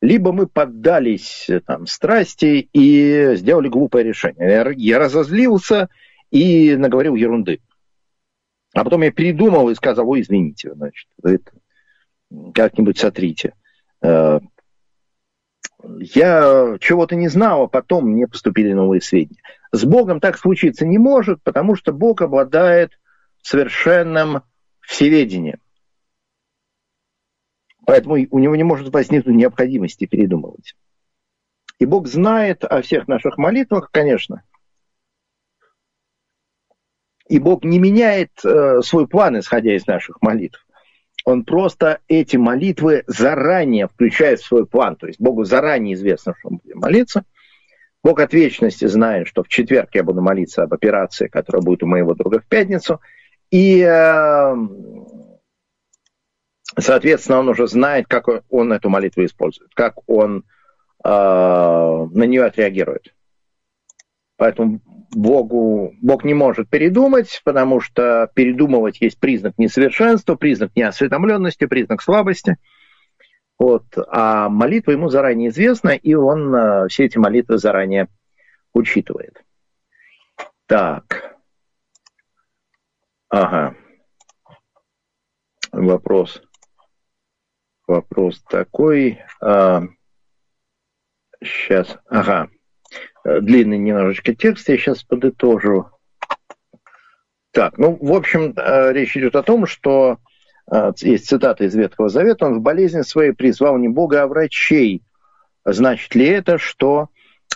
либо 0.00 0.32
мы 0.32 0.46
поддались 0.46 1.48
там, 1.66 1.86
страсти 1.86 2.68
и 2.72 3.34
сделали 3.36 3.68
глупое 3.68 4.04
решение. 4.04 4.74
Я 4.76 4.98
разозлился 4.98 5.88
и 6.30 6.76
наговорил 6.76 7.14
ерунды. 7.14 7.60
А 8.72 8.84
потом 8.84 9.02
я 9.02 9.10
передумал 9.10 9.68
и 9.68 9.74
сказал, 9.74 10.08
ой, 10.08 10.22
извините, 10.22 10.72
значит, 10.74 11.08
вы 11.22 11.34
это 11.34 11.52
как-нибудь 12.54 12.98
сотрите. 12.98 13.54
Э, 14.00 14.38
я 15.82 16.76
чего-то 16.80 17.16
не 17.16 17.28
знал, 17.28 17.64
а 17.64 17.68
потом 17.68 18.10
мне 18.10 18.28
поступили 18.28 18.72
новые 18.72 19.00
сведения. 19.00 19.42
С 19.72 19.84
Богом 19.84 20.20
так 20.20 20.38
случиться 20.38 20.86
не 20.86 20.98
может, 20.98 21.42
потому 21.42 21.74
что 21.74 21.92
Бог 21.92 22.22
обладает 22.22 22.92
совершенным 23.42 24.42
всеведением. 24.80 25.58
Поэтому 27.90 28.14
у 28.30 28.38
него 28.38 28.54
не 28.54 28.62
может 28.62 28.94
возникнуть 28.94 29.34
необходимости 29.34 30.06
передумывать. 30.06 30.76
И 31.80 31.86
Бог 31.86 32.06
знает 32.06 32.62
о 32.62 32.82
всех 32.82 33.08
наших 33.08 33.36
молитвах, 33.36 33.90
конечно. 33.90 34.44
И 37.26 37.40
Бог 37.40 37.64
не 37.64 37.80
меняет 37.80 38.30
э, 38.44 38.80
свой 38.82 39.08
план, 39.08 39.40
исходя 39.40 39.74
из 39.74 39.88
наших 39.88 40.22
молитв. 40.22 40.64
Он 41.24 41.44
просто 41.44 41.98
эти 42.06 42.36
молитвы 42.36 43.02
заранее 43.08 43.88
включает 43.88 44.38
в 44.38 44.46
свой 44.46 44.66
план. 44.66 44.94
То 44.94 45.08
есть 45.08 45.20
Богу 45.20 45.42
заранее 45.42 45.94
известно, 45.96 46.36
что 46.38 46.50
мы 46.50 46.58
будем 46.62 46.78
молиться. 46.78 47.24
Бог 48.04 48.20
от 48.20 48.32
вечности 48.32 48.84
знает, 48.84 49.26
что 49.26 49.42
в 49.42 49.48
четверг 49.48 49.90
я 49.94 50.04
буду 50.04 50.22
молиться 50.22 50.62
об 50.62 50.72
операции, 50.72 51.26
которая 51.26 51.62
будет 51.62 51.82
у 51.82 51.88
моего 51.88 52.14
друга 52.14 52.38
в 52.38 52.46
пятницу. 52.46 53.00
И, 53.50 53.80
э, 53.80 54.54
соответственно, 56.78 57.40
он 57.40 57.48
уже 57.48 57.66
знает, 57.66 58.06
как 58.06 58.28
он 58.48 58.72
эту 58.72 58.88
молитву 58.88 59.24
использует, 59.24 59.74
как 59.74 60.08
он 60.08 60.44
э, 61.04 61.08
на 61.08 62.24
нее 62.24 62.44
отреагирует. 62.44 63.14
Поэтому 64.36 64.80
Богу, 65.14 65.94
Бог 66.00 66.24
не 66.24 66.34
может 66.34 66.70
передумать, 66.70 67.42
потому 67.44 67.80
что 67.80 68.30
передумывать 68.34 69.00
есть 69.00 69.18
признак 69.18 69.54
несовершенства, 69.58 70.36
признак 70.36 70.70
неосведомленности, 70.76 71.66
признак 71.66 72.00
слабости. 72.00 72.56
Вот. 73.58 73.84
А 74.08 74.48
молитва 74.48 74.92
ему 74.92 75.08
заранее 75.08 75.50
известна, 75.50 75.90
и 75.90 76.14
он 76.14 76.54
э, 76.54 76.88
все 76.88 77.04
эти 77.04 77.18
молитвы 77.18 77.58
заранее 77.58 78.08
учитывает. 78.72 79.44
Так. 80.66 81.36
Ага. 83.28 83.74
Вопрос. 85.72 86.42
Вопрос 87.90 88.40
такой. 88.48 89.18
А, 89.40 89.82
сейчас. 91.42 91.98
Ага. 92.08 92.48
Э, 93.24 93.40
длинный 93.40 93.78
немножечко 93.78 94.32
текст, 94.32 94.68
я 94.68 94.78
сейчас 94.78 95.02
подытожу. 95.02 95.88
Так, 97.50 97.78
ну, 97.78 97.98
в 98.00 98.12
общем, 98.12 98.54
э, 98.56 98.92
речь 98.92 99.16
идет 99.16 99.34
о 99.34 99.42
том, 99.42 99.66
что 99.66 100.18
э, 100.70 100.92
есть 101.00 101.26
цитата 101.26 101.64
из 101.64 101.74
Ветхого 101.74 102.08
Завета, 102.08 102.46
он 102.46 102.60
в 102.60 102.62
болезни 102.62 103.02
своей 103.02 103.32
призвал 103.32 103.76
не 103.76 103.88
Бога, 103.88 104.22
а 104.22 104.28
врачей. 104.28 105.02
Значит 105.64 106.14
ли 106.14 106.26
это, 106.26 106.58
что 106.58 107.08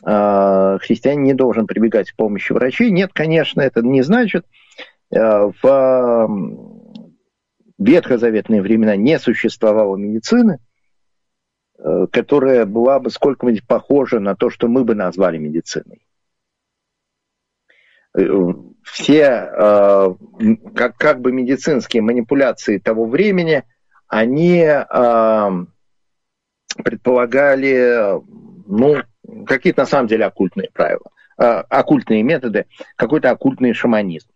христианин 0.03 1.23
не 1.23 1.35
должен 1.35 1.69
прибегать 1.69 2.11
к 2.11 2.17
помощи 2.17 2.53
врачей? 2.53 2.91
Нет, 2.91 3.12
конечно, 3.14 3.61
это 3.61 3.83
не 3.83 4.03
значит. 4.03 4.45
В 5.11 6.75
ветхозаветные 7.85 8.62
времена 8.62 8.97
не 8.97 9.19
существовало 9.19 9.97
медицины– 9.97 10.59
Э, 11.76 12.07
которая 12.11 12.64
была 12.64 12.99
бы 12.99 13.11
сколько-нибудь 13.11 13.67
похожа 13.67 14.19
на 14.19 14.35
то, 14.35 14.49
что 14.49 14.69
мы 14.69 14.85
бы 14.85 14.95
назвали 14.95 15.38
медициной. 15.38 16.07
Э, 18.17 18.23
все 18.85 19.23
э, 19.23 20.14
как, 20.75 20.97
как 20.97 21.21
бы 21.21 21.33
медицинские 21.33 22.03
манипуляции 22.03 22.79
того 22.79 23.07
времени, 23.07 23.64
они 24.07 24.64
предполагали 26.83 28.21
ну, 28.67 28.97
какие-то 29.47 29.82
на 29.82 29.87
самом 29.87 30.06
деле 30.08 30.26
оккультные 30.26 30.71
правила, 30.73 31.11
оккультные 31.37 32.23
методы, 32.23 32.67
какой-то 32.97 33.30
оккультный 33.30 33.73
шаманизм. 33.73 34.28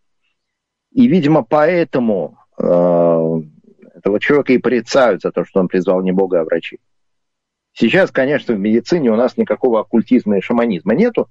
И, 0.90 1.06
видимо, 1.06 1.44
поэтому 1.44 2.38
этого 2.58 4.20
человека 4.20 4.52
и 4.52 4.58
порицают 4.58 5.22
за 5.22 5.30
то, 5.32 5.44
что 5.44 5.60
он 5.60 5.68
призвал 5.68 6.02
не 6.02 6.12
Бога, 6.12 6.40
а 6.40 6.44
врачей. 6.44 6.80
Сейчас, 7.72 8.10
конечно, 8.10 8.54
в 8.54 8.58
медицине 8.58 9.10
у 9.10 9.16
нас 9.16 9.36
никакого 9.36 9.80
оккультизма 9.80 10.38
и 10.38 10.40
шаманизма 10.40 10.94
нету. 10.94 11.28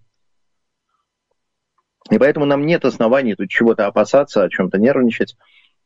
И 2.09 2.17
поэтому 2.17 2.45
нам 2.45 2.65
нет 2.65 2.85
оснований 2.85 3.35
тут 3.35 3.49
чего-то 3.49 3.85
опасаться, 3.85 4.43
о 4.43 4.49
чем-то 4.49 4.77
нервничать. 4.77 5.35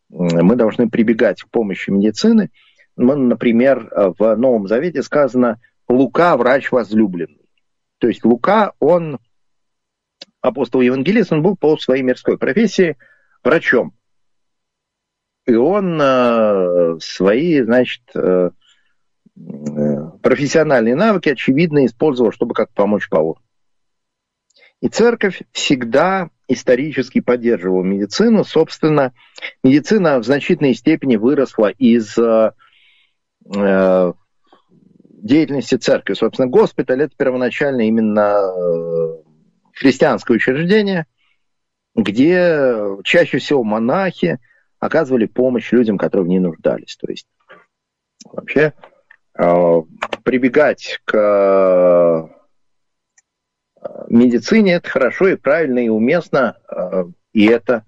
Мы 0.09 0.55
должны 0.55 0.87
прибегать 0.89 1.41
к 1.41 1.49
помощи 1.49 1.89
медицины. 1.89 2.51
Мы, 2.95 3.15
например, 3.15 3.89
в 4.19 4.35
Новом 4.35 4.67
Завете 4.67 5.01
сказано 5.01 5.59
«Лука– 5.87 6.37
врач 6.37 6.71
возлюбленный». 6.71 7.41
То 7.97 8.07
есть 8.07 8.23
Лука, 8.23 8.73
он, 8.79 9.17
апостол 10.41 10.81
Евангелист, 10.81 11.31
он 11.31 11.41
был 11.41 11.55
по 11.55 11.77
своей 11.77 12.03
мирской 12.03 12.37
профессии 12.37 12.97
врачом. 13.43 13.93
И 15.51 15.55
он 15.55 15.99
э, 16.01 16.97
свои, 16.99 17.61
значит, 17.61 18.01
э, 18.15 18.49
Э, 19.37 20.11
профессиональные 20.21 20.95
навыки, 20.95 21.29
очевидно, 21.29 21.85
использовал, 21.85 22.31
чтобы 22.31 22.53
как 22.53 22.71
помочь 22.73 23.07
Павлу. 23.09 23.39
И 24.81 24.87
церковь 24.87 25.41
всегда 25.51 26.29
исторически 26.47 27.21
поддерживала 27.21 27.83
медицину. 27.83 28.43
Собственно, 28.43 29.13
медицина 29.63 30.19
в 30.19 30.25
значительной 30.25 30.73
степени 30.73 31.15
выросла 31.15 31.69
из 31.69 32.17
э, 32.17 32.51
деятельности 33.45 35.75
церкви. 35.75 36.13
Собственно, 36.13 36.47
госпиталь– 36.47 37.01
это 37.03 37.15
первоначально 37.15 37.87
именно 37.87 38.41
христианское 39.73 40.33
учреждение, 40.33 41.05
где 41.95 42.75
чаще 43.03 43.37
всего 43.37 43.63
монахи 43.63 44.39
оказывали 44.81 45.27
помощь 45.27 45.71
людям, 45.71 45.97
которые 45.97 46.25
в 46.25 46.29
ней 46.29 46.39
нуждались. 46.39 46.97
То 46.97 47.09
есть 47.09 47.27
вообще 48.25 48.73
Э, 49.37 49.81
прибегать 50.23 50.99
к 51.05 51.17
э, 51.17 52.27
медицине 54.09 54.73
это 54.73 54.89
хорошо 54.89 55.29
и 55.29 55.35
правильно 55.35 55.79
и 55.79 55.89
уместно, 55.89 56.57
э, 56.69 57.05
и 57.33 57.45
это 57.47 57.85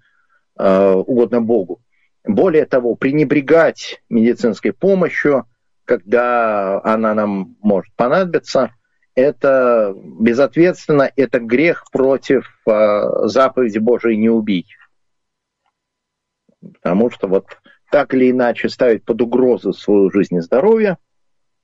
угодно 0.56 1.42
Богу. 1.42 1.82
Более 2.24 2.68
того, 2.68 2.94
пренебрегать 2.94 4.04
медицинской 4.08 4.72
помощью, 4.72 5.48
когда 5.84 6.80
она 6.84 7.16
нам 7.16 7.58
может 7.60 7.92
понадобиться, 7.96 8.70
это 9.16 9.96
безответственно, 9.98 11.12
это 11.16 11.40
грех 11.40 11.86
против 11.92 12.56
заповеди 12.68 13.80
Божией 13.80 14.18
«не 14.18 14.30
убить». 14.30 14.68
Потому 16.74 17.10
что 17.10 17.28
вот 17.28 17.46
так 17.92 18.14
или 18.14 18.32
иначе 18.32 18.70
ставить 18.70 19.04
под 19.06 19.22
угрозу 19.22 19.74
свою 19.74 20.10
жизнь 20.12 20.36
и 20.36 20.42
здоровье– 20.42 20.98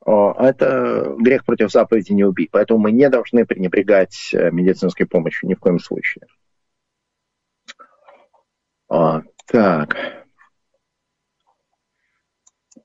это 0.06 1.16
грех 1.20 1.46
против 1.46 1.72
заповеди 1.72 2.14
не 2.14 2.24
убить. 2.24 2.50
Поэтому 2.52 2.80
мы 2.80 2.92
не 2.92 3.10
должны 3.10 3.46
пренебрегать 3.46 4.32
э, 4.34 4.50
медицинской 4.52 5.06
помощью 5.06 5.50
ни 5.50 5.56
в 5.56 5.60
коем 5.60 5.80
случае. 5.80 6.26
А, 8.88 9.22
так. 9.46 9.96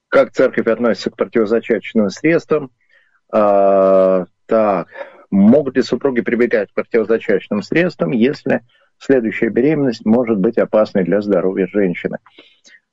Как 0.09 0.33
церковь 0.33 0.67
относится 0.67 1.11
к 1.11 1.17
противозачаточным 1.17 2.11
средствам? 2.11 2.71
А, 3.33 4.27
так. 4.47 4.89
Могут 5.31 5.77
ли 5.77 5.83
супруги 5.83 6.21
прибегать 6.21 6.71
к 6.71 6.75
противозачаточным 6.75 7.63
средствам, 7.63 8.11
если 8.11 8.63
следующая 8.99 9.49
беременность 9.49 10.05
может 10.05 10.39
быть 10.39 10.59
опасной 10.59 11.05
для 11.05 11.21
здоровья 11.21 11.67
женщины? 11.67 12.19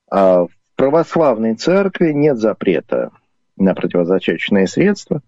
А, 0.10 0.46
в 0.46 0.50
православной 0.76 1.56
церкви 1.56 2.12
нет 2.12 2.38
запрета 2.38 3.12
на 3.56 3.74
противозачаточные 3.76 4.68
средства. 4.68 5.22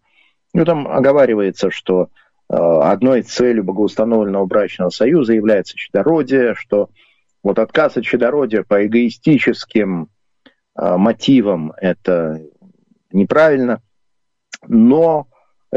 Ну, 0.53 0.65
там 0.65 0.87
оговаривается, 0.87 1.71
что 1.71 2.09
э, 2.49 2.55
одной 2.55 3.21
целью 3.21 3.63
богоустановленного 3.63 4.45
брачного 4.45 4.89
союза 4.89 5.33
является 5.33 5.75
чадородие, 5.75 6.55
что 6.55 6.89
вот 7.43 7.59
отказ 7.59 7.97
от 7.97 8.05
чадородия 8.05 8.63
по 8.63 8.85
эгоистическим 8.85 10.09
э, 10.75 10.97
мотивам 10.97 11.73
это 11.77 12.41
неправильно, 13.11 13.81
но 14.67 15.27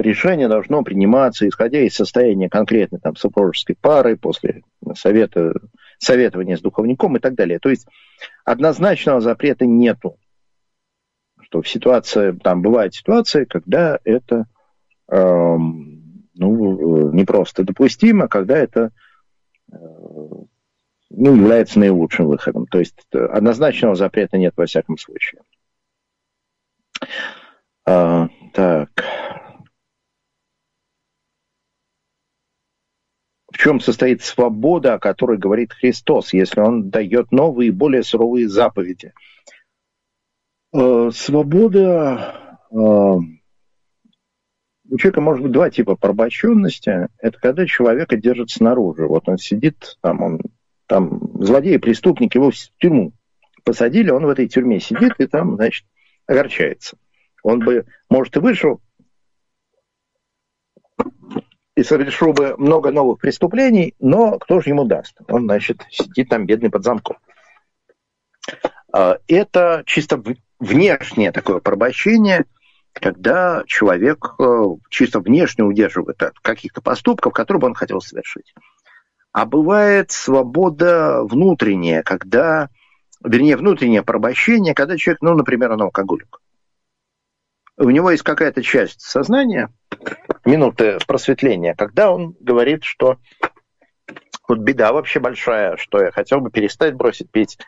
решение 0.01 0.49
должно 0.49 0.83
приниматься, 0.83 1.49
исходя 1.49 1.81
из 1.81 1.95
состояния 1.95 2.49
конкретной 2.49 3.01
там, 3.01 3.17
супружеской 3.17 3.77
пары, 3.81 4.17
после 4.17 4.63
совета, 4.95 5.55
советования 5.99 6.57
с 6.57 6.61
духовником 6.61 7.17
и 7.17 7.21
так 7.21 7.35
далее. 7.35 7.59
То 7.59 7.71
есть 7.71 7.87
однозначного 8.45 9.21
запрета 9.21 9.67
нету 9.67 10.19
что 11.47 11.63
в 11.63 11.69
ситуации, 11.69 12.33
там 12.33 12.61
бывают 12.61 12.95
ситуации, 12.95 13.45
когда 13.45 14.01
это 14.03 14.47
э, 15.09 15.17
ну, 15.17 17.13
не 17.13 17.25
просто 17.25 17.63
допустимо, 17.63 18.27
когда 18.27 18.57
это 18.59 18.91
э, 19.73 19.77
ну, 19.79 21.37
является 21.37 21.79
наилучшим 21.79 22.27
выходом. 22.27 22.67
То 22.67 22.79
есть 22.81 22.97
однозначного 23.13 23.95
запрета 23.95 24.39
нет 24.39 24.55
во 24.57 24.67
всяком 24.67 24.99
случае. 24.99 25.41
А, 27.87 28.29
так. 28.53 28.91
В 33.53 33.56
чем 33.67 33.81
состоит 33.81 34.23
свобода, 34.23 34.95
о 34.95 34.99
которой 35.01 35.39
говорит 35.39 35.73
Христос, 35.73 36.33
если 36.33 36.61
он 36.61 36.89
дает 36.89 37.33
новые, 37.33 37.73
более 37.73 38.05
суровые 38.05 38.49
заповеди? 38.49 39.13
А, 40.73 41.11
свобода... 41.11 42.61
А, 42.71 43.17
у 44.89 44.99
человека 44.99 45.21
может 45.21 45.43
быть 45.43 45.51
два 45.51 45.69
типа 45.69 45.97
порабощенности. 45.97 47.09
Это 47.19 47.41
когда 47.41 47.67
человека 47.67 48.17
держат 48.17 48.51
снаружи. 48.51 49.05
Вот 49.05 49.29
он 49.29 49.37
сидит, 49.37 49.99
там 50.01 50.23
он 50.23 50.41
там 50.87 51.43
злодей, 51.43 51.81
преступник, 51.81 52.37
его 52.37 52.53
в 52.53 52.55
тюрьму 52.79 53.15
посадили, 53.65 54.11
он 54.11 54.27
в 54.27 54.29
этой 54.29 54.47
тюрьме 54.47 54.79
сидит 54.79 55.15
и 55.19 55.27
там, 55.27 55.57
значит, 55.57 55.85
огорчается. 56.29 56.97
Он 57.43 57.59
бы, 57.59 57.85
может, 58.09 58.37
и 58.37 58.39
вышел 58.39 58.81
и 61.77 61.83
совершил 61.83 62.33
бы 62.33 62.57
много 62.57 62.91
новых 62.91 63.21
преступлений, 63.21 63.95
но 64.01 64.39
кто 64.39 64.61
же 64.61 64.71
ему 64.71 64.85
даст? 64.85 65.19
Он, 65.29 65.45
значит, 65.45 65.83
сидит 65.91 66.31
там 66.31 66.47
бедный 66.47 66.71
под 66.71 66.83
замком. 66.83 67.19
А, 68.93 69.19
это 69.29 69.83
чисто 69.85 70.23
внешнее 70.59 71.33
такое 71.33 71.61
порабощение, 71.61 72.47
когда 72.95 73.63
человек 73.67 74.37
э, 74.39 74.65
чисто 74.89 75.21
внешне 75.21 75.65
удерживает 75.65 76.23
от 76.23 76.39
каких-то 76.41 76.81
поступков, 76.81 77.35
которые 77.35 77.61
бы 77.61 77.67
он 77.67 77.75
хотел 77.75 78.01
совершить. 78.01 78.55
А 79.33 79.45
бывает 79.45 80.11
свобода 80.11 81.23
внутренняя, 81.25 82.03
когда, 82.03 82.71
вернее, 83.23 83.59
внутреннее 83.59 84.03
порабощение, 84.03 84.73
когда 84.73 84.97
человек, 84.97 85.21
ну, 85.21 85.35
например, 85.35 85.73
он 85.73 85.83
алкоголик. 85.83 86.41
У 87.77 87.91
него 87.91 88.11
есть 88.11 88.23
какая-то 88.23 88.63
часть 88.63 89.03
сознания, 89.03 89.69
минуты 90.47 90.99
просветления, 91.07 91.75
когда 91.75 92.11
он 92.13 92.37
говорит, 92.41 92.85
что 92.85 93.19
вот 94.49 94.59
беда 94.59 94.93
вообще 94.93 95.21
большая, 95.21 95.77
что 95.77 96.01
я 96.03 96.11
хотел 96.11 96.41
бы 96.41 96.51
перестать 96.51 96.95
бросить 96.95 97.31
пить, 97.31 97.59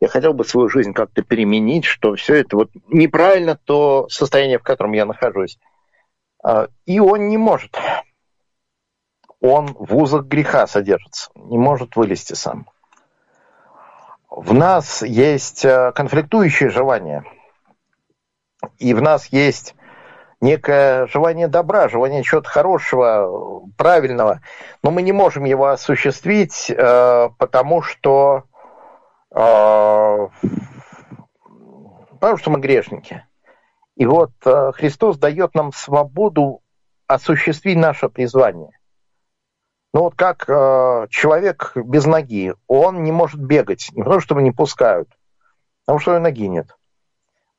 я 0.00 0.08
хотел 0.08 0.34
бы 0.34 0.44
свою 0.44 0.68
жизнь 0.68 0.92
как-то 0.92 1.22
переменить, 1.22 1.84
что 1.84 2.14
все 2.16 2.34
это 2.36 2.56
вот 2.56 2.70
неправильно 2.88 3.56
то 3.62 4.08
состояние, 4.08 4.58
в 4.58 4.62
котором 4.62 4.92
я 4.92 5.06
нахожусь. 5.06 5.58
А, 6.42 6.68
и 6.86 6.98
он 6.98 7.28
не 7.28 7.38
может 7.38 7.76
он 9.44 9.76
в 9.78 9.94
узах 9.96 10.24
греха 10.24 10.66
содержится, 10.66 11.30
не 11.34 11.58
может 11.58 11.96
вылезти 11.96 12.32
сам. 12.32 12.66
В 14.30 14.54
нас 14.54 15.02
есть 15.02 15.66
э, 15.66 15.92
конфликтующие 15.94 16.70
желания, 16.70 17.24
и 18.78 18.94
в 18.94 19.02
нас 19.02 19.26
есть 19.26 19.74
некое 20.44 21.06
желание 21.06 21.48
добра, 21.48 21.88
желание 21.88 22.22
чего-то 22.22 22.48
хорошего, 22.48 23.62
правильного, 23.76 24.40
но 24.82 24.90
мы 24.90 25.02
не 25.02 25.12
можем 25.12 25.44
его 25.44 25.68
осуществить, 25.68 26.70
э, 26.70 27.28
потому 27.38 27.82
что, 27.82 28.44
э, 29.34 30.28
потому 32.10 32.36
что 32.36 32.50
мы 32.50 32.60
грешники. 32.60 33.26
И 33.96 34.06
вот 34.06 34.32
Христос 34.42 35.18
дает 35.18 35.54
нам 35.54 35.72
свободу 35.72 36.60
осуществить 37.06 37.76
наше 37.76 38.08
призвание. 38.08 38.70
Ну 39.94 40.02
вот 40.02 40.16
как 40.16 40.44
э, 40.48 41.06
человек 41.10 41.72
без 41.76 42.04
ноги, 42.04 42.52
он 42.66 43.04
не 43.04 43.12
может 43.12 43.40
бегать, 43.40 43.90
не 43.92 44.02
потому 44.02 44.20
что 44.20 44.34
его 44.34 44.40
не 44.40 44.50
пускают, 44.50 45.08
а 45.12 45.16
потому 45.86 45.98
что 46.00 46.10
у 46.10 46.14
него 46.14 46.24
ноги 46.24 46.48
нет. 46.48 46.76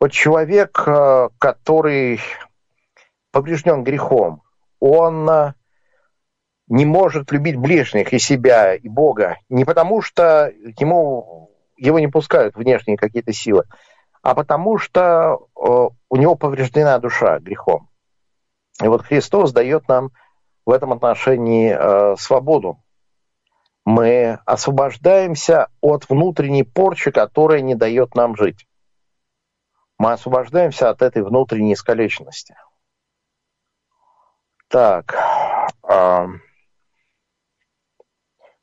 Вот 0.02 0.12
человек, 0.12 0.84
э, 0.86 1.30
который 1.40 2.20
поврежден 3.36 3.84
грехом, 3.84 4.44
он 4.80 5.30
э, 5.30 5.54
не 6.70 6.86
может 6.86 7.34
любить 7.34 7.58
ближних 7.58 8.14
и 8.14 8.18
себя, 8.18 8.76
и 8.76 8.88
Бога, 8.88 9.40
не 9.50 9.66
потому 9.66 10.02
что 10.02 10.54
ему, 10.80 11.52
его 11.76 12.00
не 12.00 12.08
пускают 12.08 12.56
внешние 12.56 12.96
какие-то 12.96 13.34
силы, 13.34 13.66
а 14.22 14.36
потому 14.36 14.78
что 14.78 15.02
э, 15.02 15.40
у 15.58 16.16
него 16.16 16.36
повреждена 16.36 16.98
душа 17.00 17.40
грехом. 17.40 17.90
И 18.82 18.88
вот 18.88 19.02
Христос 19.02 19.52
дает 19.52 19.90
нам 19.90 20.12
в 20.66 20.72
этом 20.72 20.94
отношении 20.94 21.76
э, 21.78 22.16
свободу. 22.18 22.82
Мы 23.84 24.40
освобождаемся 24.46 25.68
от 25.82 26.08
внутренней 26.08 26.64
порчи, 26.64 27.12
которая 27.12 27.60
не 27.60 27.76
дает 27.76 28.16
нам 28.16 28.38
жить. 28.38 28.66
Мы 29.98 30.14
освобождаемся 30.14 30.90
от 30.90 31.02
этой 31.02 31.22
внутренней 31.22 31.74
искалеченности. 31.74 32.56
Так. 34.68 35.16
Э, 35.88 36.28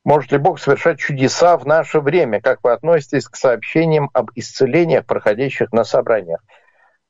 может 0.03 0.31
ли 0.31 0.37
Бог 0.37 0.59
совершать 0.59 0.99
чудеса 0.99 1.57
в 1.57 1.65
наше 1.65 1.99
время? 1.99 2.41
Как 2.41 2.59
вы 2.63 2.71
относитесь 2.73 3.27
к 3.27 3.35
сообщениям 3.35 4.09
об 4.13 4.31
исцелениях, 4.35 5.05
проходящих 5.05 5.71
на 5.71 5.83
собраниях? 5.83 6.41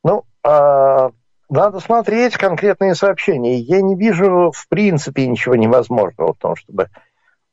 Ну, 0.03 0.23
э, 0.43 1.09
надо 1.49 1.79
смотреть 1.79 2.35
конкретные 2.35 2.95
сообщения. 2.95 3.57
Я 3.57 3.81
не 3.81 3.95
вижу 3.95 4.51
в 4.51 4.67
принципе 4.69 5.27
ничего 5.27 5.55
невозможного 5.55 6.33
в 6.33 6.37
том, 6.37 6.55
чтобы 6.55 6.89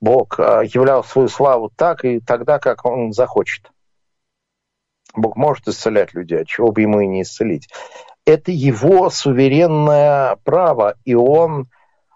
Бог 0.01 0.41
а, 0.41 0.63
являл 0.63 1.05
свою 1.05 1.29
славу 1.29 1.71
так 1.77 2.05
и 2.05 2.21
тогда, 2.21 2.59
как 2.59 2.85
Он 2.87 3.13
захочет. 3.13 3.71
Бог 5.15 5.37
может 5.37 5.69
исцелять 5.69 6.15
людей, 6.15 6.41
от 6.41 6.47
чего 6.47 6.73
бы 6.73 6.81
ему 6.81 7.01
и 7.01 7.07
не 7.07 7.23
исцелить. 7.23 7.69
Это 8.31 8.53
его 8.53 9.11
суверенное 9.11 10.37
право, 10.45 10.95
и 11.05 11.17
он 11.17 11.69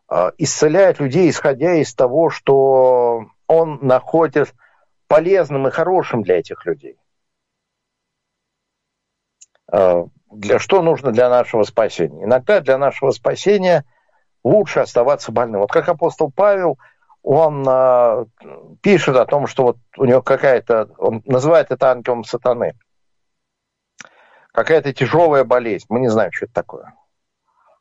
э, 0.09 0.31
исцеляет 0.39 1.01
людей, 1.01 1.29
исходя 1.29 1.75
из 1.75 1.93
того, 1.93 2.31
что 2.31 3.25
он 3.49 3.81
находит 3.83 4.55
полезным 5.09 5.67
и 5.67 5.73
хорошим 5.73 6.23
для 6.23 6.39
этих 6.39 6.65
людей. 6.67 6.97
Э, 9.73 10.05
для 10.31 10.61
что 10.61 10.83
нужно 10.83 11.11
для 11.11 11.29
нашего 11.29 11.65
спасения. 11.65 12.23
Иногда 12.23 12.61
для 12.61 12.79
нашего 12.79 13.11
спасения 13.11 13.85
лучше 14.45 14.79
оставаться 14.81 15.33
больным. 15.33 15.63
Вот 15.63 15.73
как 15.73 15.89
апостол 15.89 16.31
Павел, 16.31 16.79
он 17.25 17.65
э, 17.67 18.27
пишет 18.83 19.17
о 19.17 19.27
том, 19.27 19.49
что 19.49 19.65
вот 19.65 19.79
у 19.97 20.05
него 20.05 20.23
какая-то, 20.23 20.91
он 20.97 21.23
называет 21.25 21.73
это 21.73 21.91
ангелом 21.91 22.23
сатаны, 22.23 22.75
какая-то 24.55 24.93
тяжелая 24.93 25.45
болезнь. 25.45 25.87
Мы 25.89 26.01
не 26.01 26.09
знаем, 26.09 26.31
что 26.33 26.47
это 26.47 26.55
такое. 26.55 26.95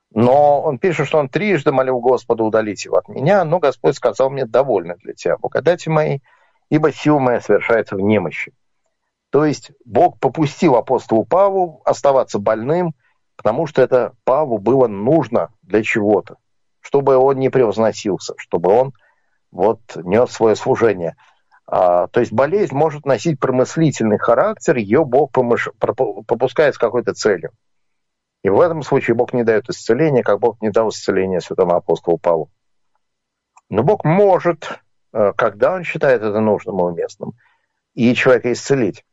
Но 0.10 0.62
он 0.62 0.80
пишет, 0.80 1.08
что 1.08 1.20
он 1.20 1.30
трижды 1.30 1.72
молил 1.72 2.00
Господа 2.00 2.44
удалить 2.44 2.84
его 2.86 2.98
от 2.98 3.08
меня, 3.08 3.44
но 3.46 3.60
Господь 3.60 3.96
сказал 3.96 4.30
мне, 4.30 4.46
довольно 4.46 4.96
для 4.96 5.14
тебя, 5.14 5.38
благодати 5.38 5.90
моей, 5.90 6.22
ибо 6.70 6.92
сила 6.92 7.20
моя 7.20 7.42
совершается 7.42 7.96
в 7.96 8.02
немощи. 8.02 8.54
То 9.30 9.46
есть 9.46 9.72
Бог 9.86 10.20
попустил 10.20 10.76
апостолу 10.76 11.26
Павлу 11.26 11.82
оставаться 11.86 12.38
больным, 12.38 12.94
потому 13.36 13.66
что 13.66 13.82
это 13.82 14.14
Павлу 14.24 14.58
было 14.58 14.88
нужно 14.88 15.50
для 15.64 15.84
чего-то, 15.84 16.38
чтобы 16.82 17.16
он 17.18 17.38
не 17.38 17.50
превозносился, 17.50 18.34
чтобы 18.38 18.72
он 18.72 18.94
вот 19.52 19.80
нес 19.96 20.32
свое 20.32 20.56
служение. 20.56 21.16
А, 21.76 22.06
то 22.06 22.20
есть 22.20 22.32
болезнь 22.32 22.76
может 22.76 23.04
носить 23.04 23.40
промыслительный 23.40 24.20
характер, 24.20 24.76
ее 24.76 25.04
Бог 25.04 25.32
помыш... 25.32 25.70
попускает 25.80 26.76
с 26.76 26.78
какой-то 26.78 27.16
целью. 27.16 27.50
И 28.44 28.50
в 28.50 28.62
этом 28.62 28.84
случае 28.84 29.16
Бог 29.16 29.34
не 29.34 29.44
дает 29.44 29.68
исцеления, 29.70 30.22
как 30.22 30.40
Бог 30.40 30.62
не 30.62 30.70
дал 30.70 30.90
исцеления 30.90 31.42
святому 31.42 31.74
апостолу 31.74 32.20
Павлу. 32.20 32.52
Но 33.70 33.82
Бог 33.82 34.06
может, 34.06 34.82
э, 35.14 35.34
когда 35.36 35.74
Он 35.74 35.84
считает 35.84 36.22
это 36.22 36.40
нужным 36.42 36.78
и 36.78 36.84
уместным, 36.84 37.32
и 37.96 38.14
человека 38.14 38.52
исцелить. 38.52 39.04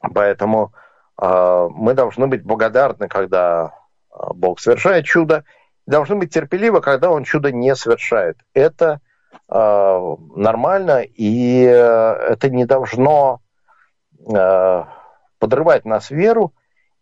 Поэтому 0.00 0.72
э, 1.20 1.68
мы 1.72 1.94
должны 1.94 2.28
быть 2.28 2.44
благодарны, 2.44 3.08
когда 3.08 3.74
а, 4.10 4.32
Бог 4.32 4.60
совершает 4.60 5.06
чудо, 5.06 5.44
и 5.88 5.90
должны 5.90 6.14
быть 6.14 6.32
терпеливы, 6.32 6.80
когда 6.80 7.10
Он 7.10 7.24
чудо 7.24 7.50
не 7.50 7.74
совершает. 7.74 8.38
Это 8.52 9.00
нормально, 9.48 11.02
и 11.02 11.64
э, 11.64 11.72
это 11.72 12.50
не 12.50 12.64
должно 12.64 13.40
э, 14.26 14.84
подрывать 15.38 15.84
нас 15.84 16.10
веру. 16.10 16.52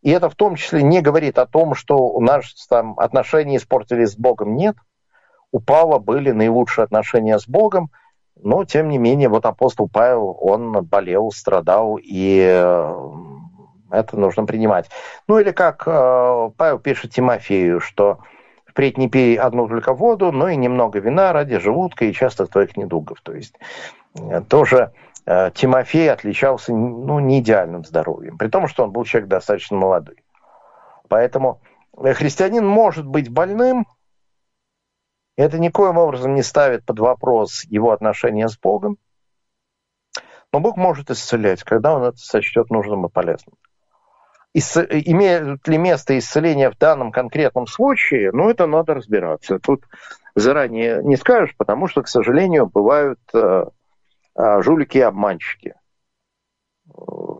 И 0.02 0.10
это 0.10 0.28
в 0.28 0.34
том 0.34 0.56
числе 0.56 0.82
не 0.82 1.00
говорит 1.00 1.38
о 1.38 1.46
том, 1.46 1.74
что 1.74 1.96
у 1.96 2.20
нас 2.20 2.44
там 2.68 2.98
отношения 2.98 3.56
испортились 3.56 4.12
с 4.12 4.16
Богом. 4.16 4.56
Нет. 4.56 4.76
У 5.52 5.60
Павла 5.60 5.98
были 5.98 6.32
наилучшие 6.32 6.84
отношения 6.84 7.38
с 7.38 7.46
Богом– 7.46 7.90
но, 8.36 8.64
тем 8.64 8.88
не 8.88 8.98
менее, 8.98 9.28
вот 9.28 9.46
апостол 9.46 9.88
Павел, 9.88 10.36
он 10.40 10.72
болел, 10.84 11.30
страдал, 11.30 11.98
и 12.02 12.44
э, 12.44 13.10
это 13.90 14.18
нужно 14.18 14.46
принимать. 14.46 14.90
Ну 15.28 15.38
или 15.38 15.52
как 15.52 15.84
э, 15.86 16.50
Павел 16.56 16.78
пишет 16.78 17.12
Тимофею, 17.12 17.80
что 17.80 18.18
впредь 18.72 18.96
не 18.96 19.08
пей 19.08 19.36
одну 19.36 19.68
только 19.68 19.92
воду, 19.92 20.32
но 20.32 20.48
и 20.48 20.56
немного 20.56 20.98
вина 20.98 21.32
ради 21.32 21.58
желудка 21.58 22.06
и 22.06 22.12
часто 22.12 22.46
твоих 22.46 22.76
недугов. 22.76 23.20
То 23.22 23.34
есть 23.34 23.54
э, 24.18 24.40
тоже 24.40 24.92
э, 25.26 25.50
Тимофей 25.54 26.10
отличался 26.10 26.72
ну, 26.72 27.20
не 27.20 27.40
идеальным 27.40 27.84
здоровьем, 27.84 28.38
при 28.38 28.48
том, 28.48 28.66
что 28.66 28.84
он 28.84 28.90
был 28.90 29.04
человек 29.04 29.28
достаточно 29.28 29.76
молодой. 29.76 30.24
Поэтому 31.08 31.60
э, 31.98 32.14
христианин 32.14 32.66
может 32.66 33.06
быть 33.06 33.28
больным, 33.28 33.86
это 35.36 35.58
никоим 35.58 35.98
образом 35.98 36.34
не 36.34 36.42
ставит 36.42 36.84
под 36.86 36.98
вопрос 36.98 37.64
его 37.64 37.90
отношения 37.90 38.48
с 38.48 38.58
Богом, 38.58 38.96
но 40.50 40.60
Бог 40.60 40.76
может 40.76 41.10
исцелять, 41.10 41.62
когда 41.62 41.94
он 41.94 42.04
это 42.04 42.16
сочтет 42.16 42.70
нужным 42.70 43.06
и 43.06 43.10
полезным. 43.10 43.54
Исц... 44.54 44.76
Имеет 44.76 45.66
ли 45.66 45.78
место 45.78 46.18
исцеление 46.18 46.70
в 46.70 46.78
данном 46.78 47.12
конкретном 47.12 47.66
случае, 47.66 48.32
ну, 48.32 48.50
это 48.50 48.66
надо 48.66 48.94
разбираться. 48.94 49.58
Тут 49.58 49.84
заранее 50.34 51.02
не 51.02 51.16
скажешь, 51.16 51.56
потому 51.56 51.88
что, 51.88 52.02
к 52.02 52.08
сожалению, 52.08 52.66
бывают 52.66 53.20
э, 53.34 53.64
э, 54.36 54.62
жулики 54.62 54.98
и 54.98 55.02
обманщики. 55.02 55.74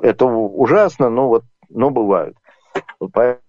Это 0.03 0.25
ужасно, 0.25 1.11
но 1.11 1.29
вот, 1.29 1.44
но 1.68 1.90
бывают. 1.90 2.37
Поэтому 2.98 3.42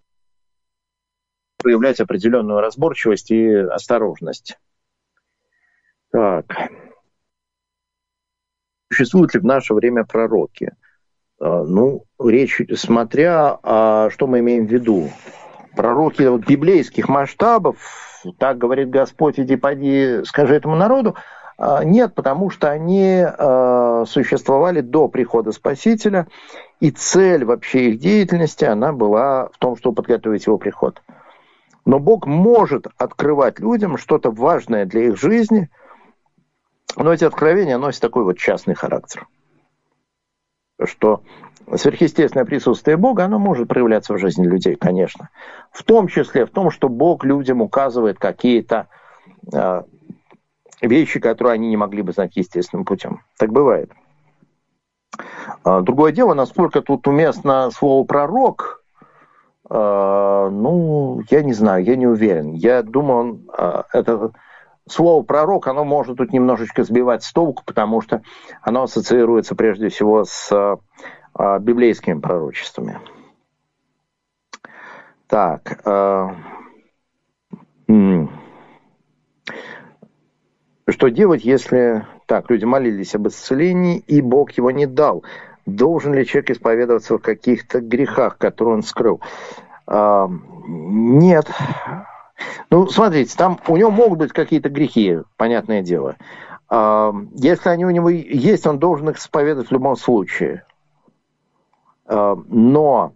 проявлять 1.58 2.02
определенную 2.02 2.60
разборчивость 2.60 3.32
и 3.32 3.56
осторожность. 3.56 4.60
Так 6.12 6.46
существуют 8.94 9.34
ли 9.34 9.40
в 9.40 9.46
наше 9.46 9.74
время 9.74 10.06
пророки? 10.06 10.72
А, 11.44 11.64
ну, 11.64 12.06
речь, 12.20 12.62
смотря, 12.76 13.60
а 13.64 14.10
что 14.12 14.28
мы 14.28 14.40
имеем 14.40 14.66
в 14.66 14.72
виду. 14.72 15.10
Пророки 15.76 16.22
библейских 16.48 17.10
масштабов, 17.10 17.76
так 18.38 18.58
говорит 18.58 18.90
Господь, 18.90 19.40
иди 19.40 19.58
поди, 19.58 20.24
скажи 20.24 20.56
этому 20.56 20.76
народу, 20.76 21.16
а, 21.58 21.84
нет, 21.84 22.16
потому 22.16 22.50
что 22.50 22.72
они 22.72 23.26
существовали 24.08 24.82
до 24.82 25.08
прихода 25.08 25.52
Спасителя, 25.52 26.28
и 26.80 26.92
цель 26.92 27.44
вообще 27.44 27.90
их 27.90 28.00
деятельности, 28.00 28.66
она 28.66 28.94
была 28.94 29.50
в 29.52 29.58
том, 29.58 29.76
чтобы 29.76 29.96
подготовить 29.96 30.46
его 30.46 30.58
приход. 30.58 31.02
Но 31.86 32.00
Бог 32.00 32.26
может 32.26 32.88
открывать 32.98 33.60
людям 33.60 33.98
что-то 33.98 34.32
важное 34.32 34.86
для 34.86 35.08
их 35.08 35.18
жизни– 35.18 35.70
но 36.96 37.12
эти 37.12 37.24
откровения 37.24 37.78
носят 37.78 38.02
такой 38.02 38.24
вот 38.24 38.38
частный 38.38 38.76
характер. 38.76 39.28
Что 40.86 41.22
сверхъестественное 41.76 42.46
присутствие 42.46 42.98
Бога, 42.98 43.26
оно 43.26 43.40
может 43.40 43.68
проявляться 43.68 44.14
в 44.14 44.18
жизни 44.18 44.46
людей, 44.46 44.76
конечно. 44.76 45.30
В 45.72 45.84
том 45.84 46.08
числе 46.08 46.46
в 46.46 46.52
том, 46.52 46.72
что 46.72 46.90
Бог 46.90 47.24
людям 47.24 47.62
указывает 47.62 48.20
какие-то 48.20 48.88
э, 49.54 49.84
вещи, 50.82 51.20
которые 51.20 51.54
они 51.54 51.70
не 51.70 51.78
могли 51.78 52.02
бы 52.02 52.12
знать 52.12 52.36
естественным 52.36 52.86
путем. 52.86 53.22
Так 53.38 53.52
бывает. 53.52 53.92
А, 55.64 55.82
другое 55.82 56.12
дело, 56.12 56.34
насколько 56.34 56.82
тут 56.82 57.08
уместно 57.08 57.70
слово 57.72 58.06
«пророк», 58.06 58.84
э, 59.70 60.50
ну, 60.52 61.22
я 61.30 61.44
не 61.44 61.54
знаю, 61.54 61.84
я 61.84 61.96
не 61.96 62.08
уверен. 62.08 62.54
Я 62.54 62.84
думаю, 62.84 63.42
это 63.94 64.32
слово 64.88 65.24
пророк, 65.24 65.68
оно 65.68 65.84
может 65.84 66.18
тут 66.18 66.34
немножечко 66.34 66.84
сбивать 66.84 67.24
с 67.24 67.32
толку, 67.32 67.64
потому 67.66 68.02
что 68.02 68.22
оно 68.62 68.84
ассоциируется 68.84 69.56
прежде 69.56 69.90
всего 69.90 70.26
с 70.26 70.52
а, 71.34 71.60
библейскими 71.60 72.20
пророчествами. 72.20 73.00
Так. 75.28 75.82
А, 75.86 76.36
что 80.90 81.08
делать, 81.08 81.44
если 81.44 82.06
так, 82.28 82.50
люди 82.50 82.66
молились 82.66 83.16
об 83.16 83.28
исцелении, 83.28 83.98
и 84.00 84.22
Бог 84.22 84.52
его 84.52 84.72
не 84.72 84.86
дал? 84.86 85.24
Должен 85.66 86.14
ли 86.14 86.26
человек 86.26 86.52
исповедоваться 86.52 87.18
в 87.18 87.22
каких-то 87.22 87.80
грехах, 87.80 88.38
которые 88.38 88.76
он 88.76 88.84
скрыл? 88.84 89.22
А, 89.88 90.30
нет. 90.68 91.50
Ну, 92.70 92.88
смотрите, 92.88 93.36
там 93.38 93.60
у 93.68 93.78
него 93.78 93.92
могут 93.92 94.20
быть 94.20 94.32
какие-то 94.32 94.70
грехи, 94.70 95.20
понятное 95.38 95.82
дело. 95.82 96.16
А, 96.70 97.14
если 97.36 97.70
они 97.70 97.86
у 97.86 97.92
него 97.92 98.10
есть, 98.10 98.66
он 98.66 98.80
должен 98.80 99.10
их 99.10 99.18
исповедовать 99.18 99.70
в 99.70 99.72
любом 99.72 99.96
случае. 99.96 100.66
А, 102.08 102.36
но 102.48 103.14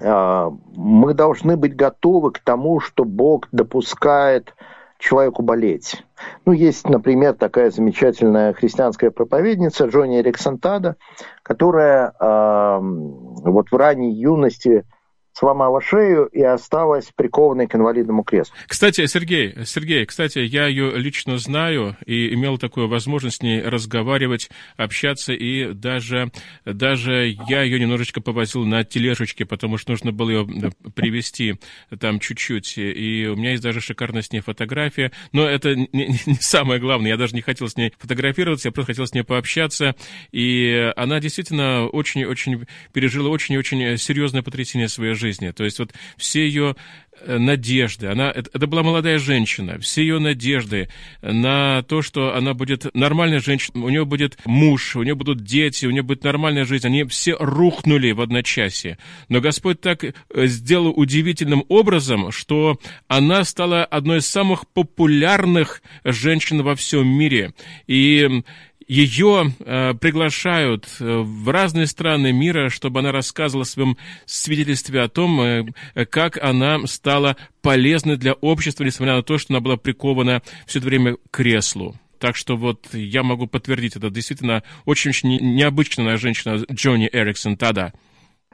а, 0.00 0.52
мы 0.76 1.14
должны 1.14 1.56
быть 1.56 1.74
готовы 1.74 2.30
к 2.30 2.38
тому, 2.38 2.78
что 2.78 3.04
Бог 3.04 3.48
допускает 3.50 4.54
человеку 4.98 5.42
болеть. 5.42 6.04
Ну, 6.44 6.52
есть, 6.52 6.88
например, 6.88 7.34
такая 7.34 7.70
замечательная 7.70 8.52
христианская 8.52 9.10
проповедница 9.10 9.86
Джонни 9.86 10.20
Эриксантада, 10.20 10.96
которая 11.42 12.12
вот 12.20 13.70
в 13.70 13.74
ранней 13.74 14.12
юности 14.12 14.84
сломала 15.32 15.80
шею 15.80 16.26
и 16.26 16.42
осталась 16.42 17.10
прикованной 17.14 17.66
к 17.66 17.74
инвалидному 17.74 18.22
креслу. 18.24 18.54
Кстати, 18.66 19.06
Сергей, 19.06 19.54
Сергей, 19.64 20.04
кстати, 20.06 20.38
я 20.40 20.66
ее 20.66 20.92
лично 20.96 21.38
знаю 21.38 21.96
и 22.06 22.34
имел 22.34 22.58
такую 22.58 22.88
возможность 22.88 23.36
с 23.36 23.42
ней 23.42 23.62
разговаривать, 23.62 24.50
общаться, 24.76 25.32
и 25.32 25.72
даже, 25.72 26.30
даже 26.64 27.36
я 27.48 27.62
ее 27.62 27.78
немножечко 27.78 28.20
повозил 28.20 28.64
на 28.64 28.84
тележечке, 28.84 29.44
потому 29.46 29.78
что 29.78 29.92
нужно 29.92 30.12
было 30.12 30.30
ее 30.30 30.72
привести 30.94 31.54
там 32.00 32.20
чуть-чуть, 32.20 32.76
и 32.76 33.28
у 33.32 33.36
меня 33.36 33.52
есть 33.52 33.62
даже 33.62 33.80
шикарная 33.80 34.22
с 34.22 34.32
ней 34.32 34.40
фотография, 34.40 35.12
но 35.32 35.46
это 35.46 35.74
не, 35.74 36.18
не 36.26 36.34
самое 36.40 36.80
главное, 36.80 37.10
я 37.10 37.16
даже 37.16 37.34
не 37.34 37.42
хотел 37.42 37.68
с 37.68 37.76
ней 37.76 37.92
фотографироваться, 37.98 38.68
я 38.68 38.72
просто 38.72 38.92
хотел 38.92 39.06
с 39.06 39.14
ней 39.14 39.22
пообщаться, 39.22 39.94
и 40.32 40.92
она 40.96 41.20
действительно 41.20 41.86
очень-очень 41.86 42.66
пережила 42.92 43.28
очень-очень 43.28 43.96
серьезное 43.96 44.42
потрясение 44.42 44.88
своей 44.88 45.14
жизни. 45.20 45.50
То 45.50 45.64
есть 45.64 45.78
вот 45.78 45.92
все 46.16 46.46
ее 46.46 46.76
э, 47.20 47.38
надежды, 47.38 48.06
она, 48.06 48.30
это, 48.30 48.66
была 48.66 48.82
молодая 48.82 49.18
женщина, 49.18 49.78
все 49.78 50.02
ее 50.02 50.18
надежды 50.18 50.88
на 51.22 51.82
то, 51.82 52.02
что 52.02 52.34
она 52.34 52.54
будет 52.54 52.92
нормальной 52.94 53.40
женщиной, 53.40 53.82
у 53.82 53.88
нее 53.88 54.04
будет 54.04 54.38
муж, 54.44 54.96
у 54.96 55.02
нее 55.02 55.14
будут 55.14 55.44
дети, 55.44 55.86
у 55.86 55.90
нее 55.90 56.02
будет 56.02 56.24
нормальная 56.24 56.64
жизнь, 56.64 56.86
они 56.86 57.04
все 57.04 57.36
рухнули 57.38 58.12
в 58.12 58.20
одночасье. 58.20 58.98
Но 59.28 59.40
Господь 59.40 59.80
так 59.80 60.04
э, 60.04 60.12
сделал 60.46 60.92
удивительным 60.96 61.64
образом, 61.68 62.32
что 62.32 62.78
она 63.06 63.44
стала 63.44 63.84
одной 63.84 64.18
из 64.18 64.26
самых 64.26 64.66
популярных 64.68 65.82
женщин 66.04 66.62
во 66.62 66.74
всем 66.74 67.06
мире. 67.06 67.52
И 67.86 68.42
ее 68.90 69.52
э, 69.60 69.94
приглашают 69.94 70.88
э, 70.98 71.04
в 71.04 71.48
разные 71.48 71.86
страны 71.86 72.32
мира, 72.32 72.70
чтобы 72.70 72.98
она 72.98 73.12
рассказывала 73.12 73.64
в 73.64 73.68
своем 73.68 73.96
свидетельстве 74.26 75.02
о 75.02 75.08
том, 75.08 75.40
э, 75.40 75.64
как 76.06 76.36
она 76.42 76.84
стала 76.86 77.36
полезной 77.62 78.16
для 78.16 78.32
общества, 78.32 78.82
несмотря 78.82 79.14
на 79.14 79.22
то, 79.22 79.38
что 79.38 79.54
она 79.54 79.60
была 79.60 79.76
прикована 79.76 80.42
все 80.66 80.80
это 80.80 80.88
время 80.88 81.14
к 81.14 81.18
креслу. 81.30 81.94
Так 82.18 82.34
что 82.34 82.56
вот 82.56 82.88
я 82.92 83.22
могу 83.22 83.46
подтвердить, 83.46 83.94
это 83.94 84.10
действительно 84.10 84.64
очень-очень 84.86 85.38
необычная 85.54 86.16
женщина 86.16 86.56
Джонни 86.72 87.08
Эриксон 87.12 87.56
тогда. 87.56 87.92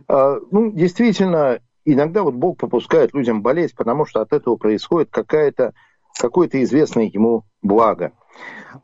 А, 0.07 0.37
ну, 0.51 0.71
действительно, 0.71 1.61
иногда 1.87 2.23
вот 2.23 2.35
Бог 2.35 2.59
попускает 2.59 3.15
людям 3.15 3.41
болеть, 3.41 3.75
потому 3.75 4.05
что 4.05 4.21
от 4.21 4.35
этого 4.35 4.57
происходит 4.57 5.09
какая-то, 5.11 5.73
какое-то 6.19 6.63
известное 6.63 7.05
ему 7.05 7.45
благо. 7.63 8.13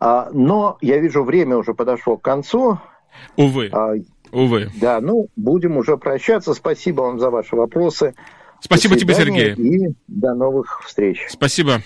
А, 0.00 0.30
но 0.32 0.78
я 0.80 0.98
вижу, 0.98 1.22
время 1.22 1.56
уже 1.56 1.74
подошло 1.74 2.16
к 2.16 2.22
концу. 2.22 2.78
Увы. 3.36 3.68
А, 3.72 3.94
Увы. 4.32 4.70
Да, 4.80 5.00
ну, 5.00 5.28
будем 5.36 5.76
уже 5.76 5.98
прощаться. 5.98 6.54
Спасибо 6.54 7.02
вам 7.02 7.20
за 7.20 7.30
ваши 7.30 7.54
вопросы. 7.54 8.14
Спасибо 8.60 8.96
тебе, 8.96 9.14
Сергей. 9.14 9.54
И 9.54 9.94
до 10.08 10.34
новых 10.34 10.82
встреч. 10.84 11.26
Спасибо. 11.28 11.82